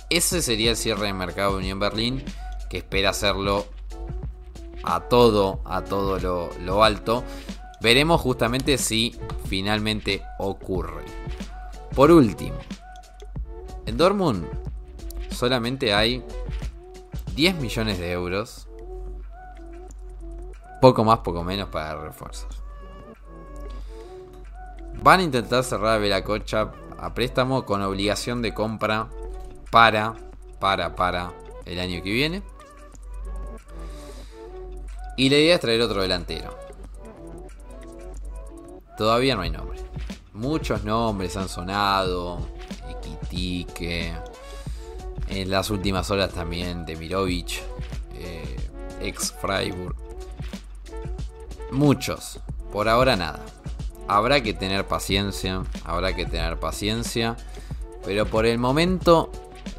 [0.08, 2.24] Ese sería el cierre de mercado de Unión Berlín
[2.70, 3.66] que espera hacerlo
[4.84, 6.18] a todo, a todo
[6.58, 7.24] lo, alto.
[7.82, 11.04] Veremos justamente si finalmente ocurre.
[11.94, 12.56] Por último,
[13.86, 14.46] en Dortmund
[15.30, 16.24] solamente hay
[17.34, 18.68] 10 millones de euros.
[20.80, 22.62] Poco más, poco menos para refuerzos.
[25.02, 29.08] Van a intentar cerrar a cocha a préstamo con obligación de compra
[29.70, 30.14] para,
[30.58, 31.32] para, para
[31.64, 32.42] el año que viene.
[35.20, 36.58] Y la idea es traer otro delantero.
[38.96, 39.78] Todavía no hay nombre.
[40.32, 42.48] Muchos nombres han sonado.
[42.88, 44.14] Equitique.
[45.28, 47.60] En las últimas horas también de Mirovic.
[48.14, 48.56] Eh,
[49.02, 49.94] ex Freiburg.
[51.70, 52.40] Muchos.
[52.72, 53.44] Por ahora nada.
[54.08, 57.36] habrá que tener paciencia, habrá que tener paciencia.
[58.06, 59.30] Pero por el momento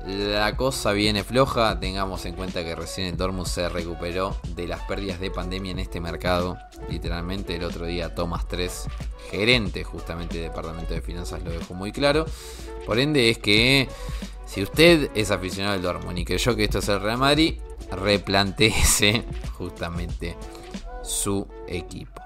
[0.05, 1.79] la cosa viene floja.
[1.79, 5.79] Tengamos en cuenta que recién el Dortmund se recuperó de las pérdidas de pandemia en
[5.79, 6.57] este mercado.
[6.89, 8.87] Literalmente el otro día Thomas 3,
[9.29, 12.25] gerente justamente del Departamento de Finanzas, lo dejó muy claro.
[12.85, 13.87] Por ende es que
[14.45, 17.59] si usted es aficionado al Dortmund y creyó que esto es el Real Madrid,
[17.91, 19.23] replanteese
[19.57, 20.35] justamente
[21.03, 22.21] su equipo.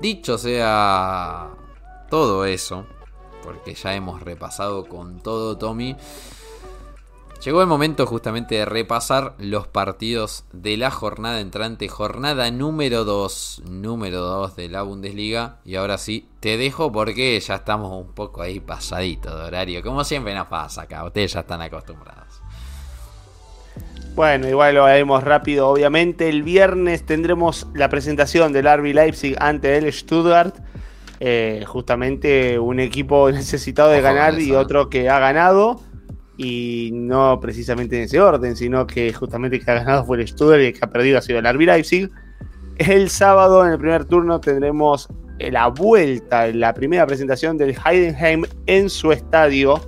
[0.00, 1.50] Dicho sea
[2.08, 2.86] todo eso,
[3.42, 5.96] porque ya hemos repasado con todo Tommy.
[7.44, 13.62] Llegó el momento justamente de repasar los partidos de la jornada entrante, jornada número 2,
[13.66, 15.56] número 2 de la Bundesliga.
[15.64, 19.82] Y ahora sí, te dejo porque ya estamos un poco ahí pasaditos de horario.
[19.82, 22.42] Como siempre nos pasa acá, ustedes ya están acostumbrados.
[24.14, 26.28] Bueno, igual lo haremos rápido, obviamente.
[26.28, 30.56] El viernes tendremos la presentación del RB Leipzig ante el Stuttgart.
[31.20, 35.80] Eh, justamente un equipo necesitado de ganar y otro que ha ganado
[36.42, 40.26] y no precisamente en ese orden, sino que justamente el que ha ganado fue el
[40.26, 42.10] Stuttgart y el que ha perdido ha sido el RB Leipzig.
[42.78, 45.06] El sábado en el primer turno tendremos
[45.38, 49.82] la vuelta, la primera presentación del Heidenheim en su estadio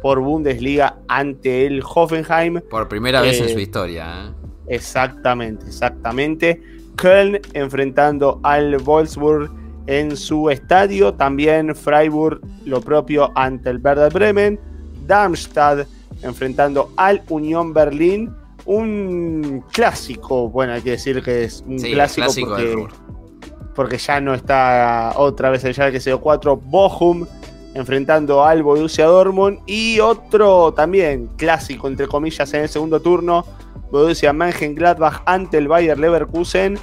[0.00, 2.62] por Bundesliga ante el Hoffenheim.
[2.70, 4.28] Por primera vez en eh, su historia.
[4.28, 4.48] ¿eh?
[4.68, 6.62] Exactamente, exactamente.
[6.96, 9.50] Köln enfrentando al Wolfsburg
[9.86, 11.12] en su estadio.
[11.12, 14.58] También Freiburg lo propio ante el Werder Bremen.
[15.06, 15.86] Darmstadt
[16.22, 18.34] enfrentando al Unión Berlín.
[18.64, 22.28] Un clásico, bueno, hay que decir que es un clásico,
[23.74, 26.56] porque, ya no está otra vez el Schalke 04.
[26.56, 27.26] Bochum
[27.74, 29.60] enfrentando al Borussia Dortmund.
[29.66, 33.44] Y otro también clásico, entre comillas, en el segundo turno.
[33.90, 36.78] Borussia Mönchengladbach ante el Bayer Leverkusen.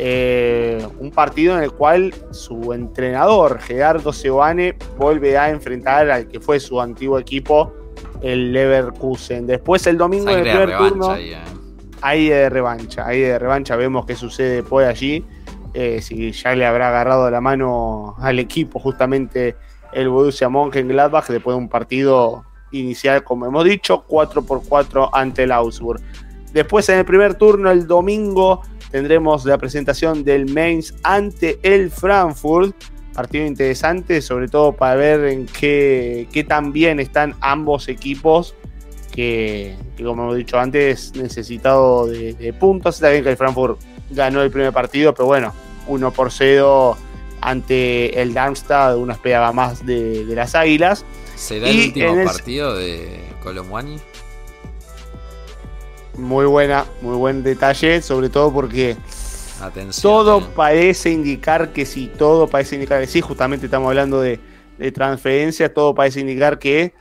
[0.00, 6.38] Eh, un partido en el cual su entrenador, Gerardo Seoane, vuelve a enfrentar al que
[6.38, 7.72] fue su antiguo equipo,
[8.22, 9.46] el Leverkusen.
[9.46, 11.16] Después el domingo en el primer turno.
[12.00, 15.24] Ahí, de revancha, ahí de revancha vemos qué sucede por allí.
[15.74, 19.56] Eh, si ya le habrá agarrado la mano al equipo justamente
[19.92, 25.44] el Borussia Mönchengladbach después de un partido inicial, como hemos dicho, 4 por 4 ante
[25.44, 26.00] el Augsburg.
[26.52, 32.74] Después en el primer turno, el domingo, tendremos la presentación del Mainz ante el Frankfurt
[33.18, 38.54] partido interesante, sobre todo para ver en qué, qué tan bien están ambos equipos,
[39.12, 42.94] que, como hemos dicho antes, necesitado de, puntos.
[42.94, 45.52] Está bien que el Frankfurt ganó el primer partido, pero bueno,
[45.88, 46.96] 1 por 0
[47.40, 51.04] ante el Darmstadt, uno esperaba más de, las Águilas.
[51.34, 53.98] ¿Será el último partido de Colomwani?
[56.16, 58.96] Muy buena, muy buen detalle, sobre todo porque
[60.02, 64.40] todo parece indicar que sí, todo parece indicar que sí, justamente estamos hablando de,
[64.78, 66.94] de transferencias, todo parece indicar que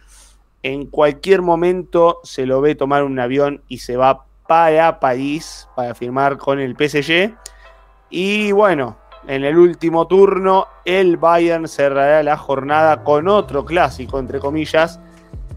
[0.63, 5.93] en cualquier momento se lo ve tomar un avión y se va para París para
[5.93, 7.35] firmar con el PSG.
[8.09, 8.97] Y bueno,
[9.27, 14.99] en el último turno, el Bayern cerrará la jornada con otro clásico, entre comillas,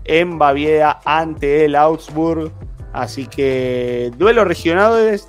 [0.05, 2.51] en Baviera ante el Augsburg.
[2.93, 5.29] Así que duelos regionales,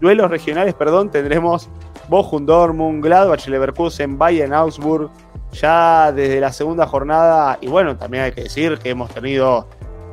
[0.00, 1.68] duelos regionales, perdón, tendremos
[2.08, 5.10] Bochum Dortmund, Gladbach Leverkusen, Bayern Augsburg,
[5.52, 7.58] ya desde la segunda jornada.
[7.60, 9.66] Y bueno, también hay que decir que hemos tenido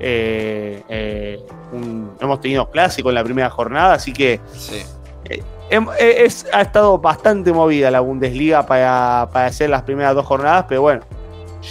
[0.06, 1.46] eh, eh,
[2.20, 4.42] hemos tenido clásico en la primera jornada, así que
[5.30, 10.66] eh, es, ha estado bastante movida la Bundesliga para, para hacer las primeras dos jornadas,
[10.68, 11.04] pero bueno,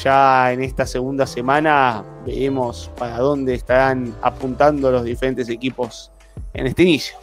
[0.03, 6.11] ya en esta segunda semana veremos para dónde estarán apuntando los diferentes equipos
[6.55, 7.16] en este inicio.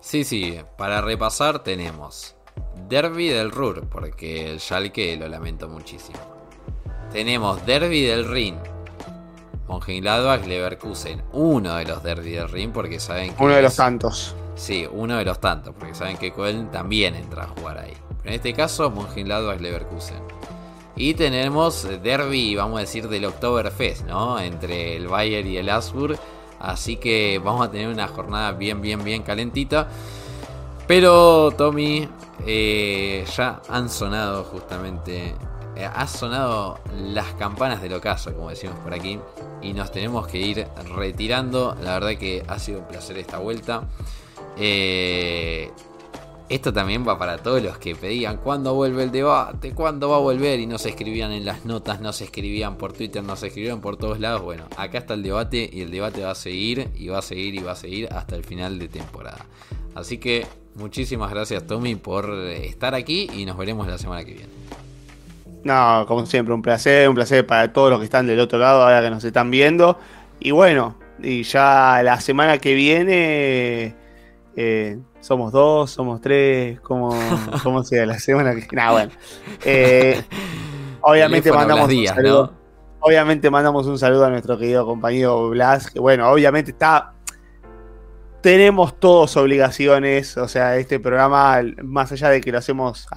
[0.00, 2.36] Sí, sí, para repasar tenemos
[2.88, 6.18] Derby del Ruhr, porque el Schalke lo lamento muchísimo.
[7.10, 8.56] Tenemos Derby del Rin,
[9.68, 14.36] Mönchengladbach Leverkusen, uno de los Derby del Rin, porque saben que uno de los tantos.
[14.54, 17.92] Sí, uno de los tantos, porque saben que Köln también entra a jugar ahí.
[18.22, 20.22] Pero en este caso, Mönchengladbach Leverkusen.
[20.96, 24.40] Y tenemos derby, vamos a decir, del Oktoberfest, ¿no?
[24.40, 26.18] Entre el Bayern y el Asburg.
[26.58, 29.88] Así que vamos a tener una jornada bien, bien, bien calentita.
[30.86, 32.08] Pero, Tommy,
[32.46, 35.34] eh, ya han sonado justamente.
[35.76, 39.20] Eh, ha sonado las campanas del ocaso, como decimos por aquí.
[39.60, 40.66] Y nos tenemos que ir
[40.96, 41.76] retirando.
[41.82, 43.82] La verdad que ha sido un placer esta vuelta.
[44.56, 45.70] Eh,
[46.48, 50.20] esto también va para todos los que pedían cuándo vuelve el debate, cuándo va a
[50.20, 53.48] volver y no se escribían en las notas, no se escribían por Twitter, no se
[53.48, 54.42] escribían por todos lados.
[54.42, 57.54] Bueno, acá está el debate y el debate va a seguir y va a seguir
[57.56, 59.44] y va a seguir hasta el final de temporada.
[59.94, 64.52] Así que muchísimas gracias Tommy por estar aquí y nos veremos la semana que viene.
[65.64, 68.82] No, como siempre, un placer, un placer para todos los que están del otro lado,
[68.82, 69.98] ahora que nos están viendo.
[70.38, 73.96] Y bueno, y ya la semana que viene
[74.54, 77.10] eh, somos dos, somos tres, ¿cómo,
[77.64, 78.90] cómo sea la semana que viene?
[78.92, 79.12] bueno.
[79.64, 80.22] Eh,
[81.00, 82.54] obviamente mandamos un saludo.
[83.00, 87.12] Obviamente mandamos un saludo a nuestro querido compañero Blas, que bueno, obviamente está
[88.40, 93.08] tenemos todos obligaciones, o sea, este programa, más allá de que lo hacemos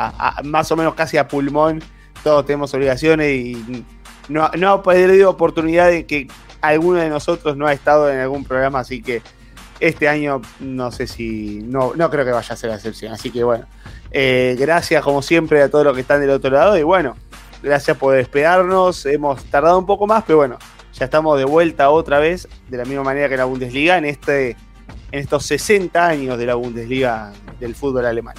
[0.43, 1.83] más o menos casi a pulmón,
[2.23, 3.85] todos tenemos obligaciones y
[4.29, 6.27] no, no ha perdido oportunidad de que
[6.61, 9.21] alguno de nosotros no ha estado en algún programa, así que
[9.79, 13.31] este año no sé si, no, no creo que vaya a ser la excepción, así
[13.31, 13.65] que bueno,
[14.11, 17.15] eh, gracias como siempre a todos los que están del otro lado y bueno,
[17.61, 20.57] gracias por despedirnos, hemos tardado un poco más, pero bueno,
[20.93, 24.51] ya estamos de vuelta otra vez, de la misma manera que la Bundesliga, en, este,
[25.11, 28.35] en estos 60 años de la Bundesliga del fútbol alemán.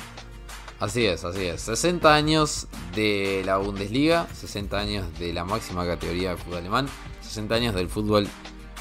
[0.80, 1.60] Así es, así es.
[1.60, 6.88] 60 años de la Bundesliga, 60 años de la máxima categoría del fútbol alemán,
[7.20, 8.26] 60 años del fútbol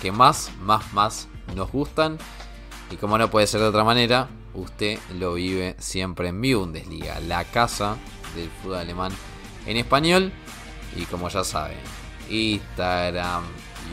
[0.02, 2.18] que más, más, más nos gustan.
[2.92, 7.20] Y como no puede ser de otra manera, usted lo vive siempre en mi Bundesliga,
[7.22, 7.98] la casa
[8.36, 9.12] del fútbol alemán
[9.66, 10.32] en español.
[10.96, 11.78] Y como ya saben,
[12.30, 13.44] Instagram,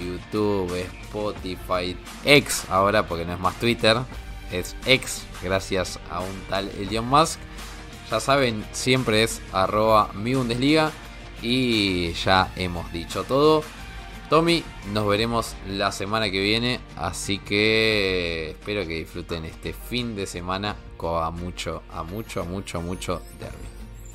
[0.03, 3.99] YouTube, Spotify, X ahora porque no es más Twitter,
[4.51, 7.39] es X gracias a un tal Elon Musk.
[8.11, 10.93] Ya saben, siempre es arroba mi Bundesliga.
[11.43, 13.63] Y ya hemos dicho todo.
[14.29, 16.81] Tommy, nos veremos la semana que viene.
[16.97, 22.83] Así que espero que disfruten este fin de semana con a mucho, a mucho, mucho,
[22.83, 23.57] mucho derby.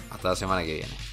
[0.09, 1.11] Hasta la semana que viene.